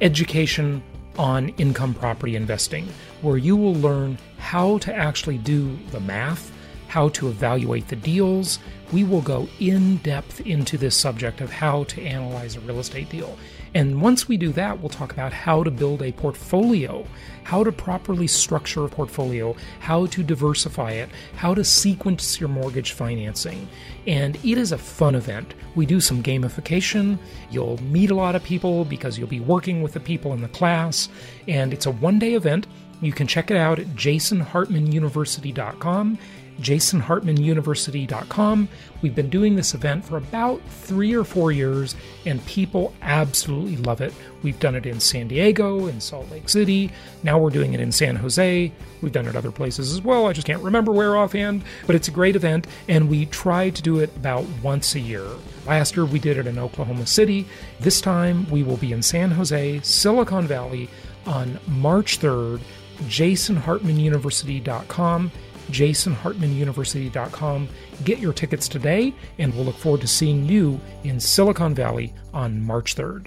education 0.00 0.82
on 1.16 1.50
income 1.50 1.94
property 1.94 2.34
investing, 2.34 2.88
where 3.20 3.36
you 3.36 3.54
will 3.56 3.76
learn 3.76 4.18
how 4.38 4.78
to 4.78 4.92
actually 4.92 5.38
do 5.38 5.78
the 5.92 6.00
math, 6.00 6.50
how 6.88 7.10
to 7.10 7.28
evaluate 7.28 7.86
the 7.86 7.94
deals. 7.94 8.58
We 8.90 9.04
will 9.04 9.22
go 9.22 9.48
in 9.60 9.98
depth 9.98 10.40
into 10.40 10.76
this 10.76 10.96
subject 10.96 11.42
of 11.42 11.52
how 11.52 11.84
to 11.84 12.02
analyze 12.02 12.56
a 12.56 12.60
real 12.60 12.80
estate 12.80 13.08
deal. 13.08 13.38
And 13.74 14.02
once 14.02 14.28
we 14.28 14.36
do 14.36 14.52
that, 14.52 14.80
we'll 14.80 14.90
talk 14.90 15.12
about 15.12 15.32
how 15.32 15.62
to 15.62 15.70
build 15.70 16.02
a 16.02 16.12
portfolio, 16.12 17.06
how 17.44 17.64
to 17.64 17.72
properly 17.72 18.26
structure 18.26 18.84
a 18.84 18.88
portfolio, 18.88 19.56
how 19.80 20.04
to 20.06 20.22
diversify 20.22 20.92
it, 20.92 21.08
how 21.36 21.54
to 21.54 21.64
sequence 21.64 22.38
your 22.38 22.50
mortgage 22.50 22.92
financing. 22.92 23.66
And 24.06 24.36
it 24.36 24.58
is 24.58 24.72
a 24.72 24.78
fun 24.78 25.14
event. 25.14 25.54
We 25.74 25.86
do 25.86 26.00
some 26.00 26.22
gamification. 26.22 27.18
You'll 27.50 27.82
meet 27.84 28.10
a 28.10 28.14
lot 28.14 28.34
of 28.34 28.44
people 28.44 28.84
because 28.84 29.18
you'll 29.18 29.28
be 29.28 29.40
working 29.40 29.80
with 29.82 29.94
the 29.94 30.00
people 30.00 30.34
in 30.34 30.42
the 30.42 30.48
class. 30.48 31.08
And 31.48 31.72
it's 31.72 31.86
a 31.86 31.90
one 31.90 32.18
day 32.18 32.34
event. 32.34 32.66
You 33.00 33.12
can 33.12 33.26
check 33.26 33.50
it 33.50 33.56
out 33.56 33.78
at 33.78 33.86
jasonhartmanuniversity.com 33.88 36.18
jasonhartmanuniversity.com. 36.60 38.68
We've 39.00 39.14
been 39.14 39.30
doing 39.30 39.54
this 39.56 39.72
event 39.74 40.04
for 40.04 40.16
about 40.16 40.60
three 40.68 41.14
or 41.14 41.22
four 41.24 41.52
years, 41.52 41.94
and 42.26 42.44
people 42.46 42.92
absolutely 43.02 43.76
love 43.76 44.00
it. 44.00 44.12
We've 44.42 44.58
done 44.60 44.74
it 44.74 44.86
in 44.86 44.98
San 45.00 45.28
Diego, 45.28 45.86
in 45.86 46.00
Salt 46.00 46.30
Lake 46.30 46.48
City. 46.48 46.90
Now 47.22 47.38
we're 47.38 47.50
doing 47.50 47.74
it 47.74 47.80
in 47.80 47.92
San 47.92 48.16
Jose. 48.16 48.72
We've 49.00 49.12
done 49.12 49.26
it 49.26 49.36
other 49.36 49.50
places 49.50 49.92
as 49.92 50.02
well. 50.02 50.26
I 50.26 50.32
just 50.32 50.46
can't 50.46 50.62
remember 50.62 50.92
where 50.92 51.16
offhand, 51.16 51.64
but 51.86 51.96
it's 51.96 52.08
a 52.08 52.12
great 52.12 52.36
event, 52.36 52.66
and 52.88 53.08
we 53.08 53.26
try 53.26 53.70
to 53.70 53.82
do 53.82 54.00
it 54.00 54.14
about 54.16 54.44
once 54.62 54.94
a 54.94 55.00
year. 55.00 55.26
Last 55.66 55.96
year 55.96 56.04
we 56.04 56.18
did 56.18 56.36
it 56.38 56.46
in 56.46 56.58
Oklahoma 56.58 57.06
City. 57.06 57.46
This 57.80 58.00
time 58.00 58.48
we 58.50 58.62
will 58.62 58.76
be 58.76 58.92
in 58.92 59.02
San 59.02 59.30
Jose, 59.30 59.80
Silicon 59.80 60.46
Valley 60.46 60.88
on 61.26 61.58
March 61.66 62.20
3rd. 62.20 62.60
JasonHartmanUniversity.com 63.02 65.32
jasonhartmanuniversity.com. 65.72 67.68
Get 68.04 68.18
your 68.18 68.32
tickets 68.32 68.68
today, 68.68 69.12
and 69.38 69.54
we'll 69.54 69.64
look 69.64 69.76
forward 69.76 70.02
to 70.02 70.06
seeing 70.06 70.44
you 70.44 70.80
in 71.04 71.18
Silicon 71.18 71.74
Valley 71.74 72.14
on 72.32 72.62
March 72.64 72.94
3rd. 72.94 73.26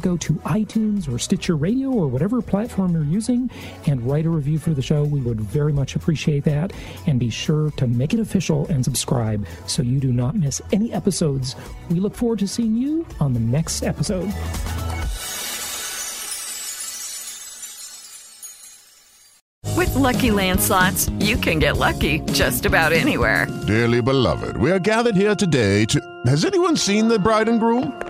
go 0.00 0.16
to 0.16 0.34
iTunes 0.34 1.12
or 1.12 1.18
Stitcher 1.18 1.56
Radio 1.56 1.90
or 1.90 2.08
whatever 2.08 2.42
platform 2.42 2.92
you're 2.92 3.04
using 3.04 3.50
and 3.86 4.02
write 4.02 4.26
a 4.26 4.30
review 4.30 4.58
for 4.58 4.70
the 4.70 4.82
show. 4.82 5.04
We 5.04 5.20
would 5.20 5.40
very 5.40 5.72
much 5.72 5.96
appreciate 5.96 6.44
that. 6.44 6.72
And 7.06 7.20
be 7.20 7.30
sure 7.30 7.70
to 7.72 7.86
make 7.86 8.14
it 8.14 8.20
official 8.20 8.66
and 8.68 8.84
subscribe 8.84 9.46
so 9.66 9.82
you 9.82 10.00
do 10.00 10.12
not 10.12 10.34
miss 10.34 10.60
any 10.72 10.92
episodes. 10.92 11.56
We 11.90 12.00
look 12.00 12.14
forward 12.14 12.38
to 12.40 12.48
seeing 12.48 12.76
you 12.76 13.06
on 13.20 13.32
the 13.32 13.40
next 13.40 13.82
episode. 13.82 14.32
With 19.76 19.94
Lucky 19.94 20.30
Land 20.30 20.60
slots, 20.60 21.08
you 21.20 21.36
can 21.36 21.58
get 21.58 21.76
lucky 21.76 22.20
just 22.32 22.66
about 22.66 22.92
anywhere. 22.92 23.46
Dearly 23.66 24.02
beloved, 24.02 24.56
we 24.56 24.70
are 24.70 24.78
gathered 24.78 25.16
here 25.16 25.34
today 25.34 25.84
to. 25.86 26.00
Has 26.26 26.44
anyone 26.44 26.76
seen 26.76 27.08
the 27.08 27.18
bride 27.18 27.48
and 27.48 27.58
groom? 27.58 28.09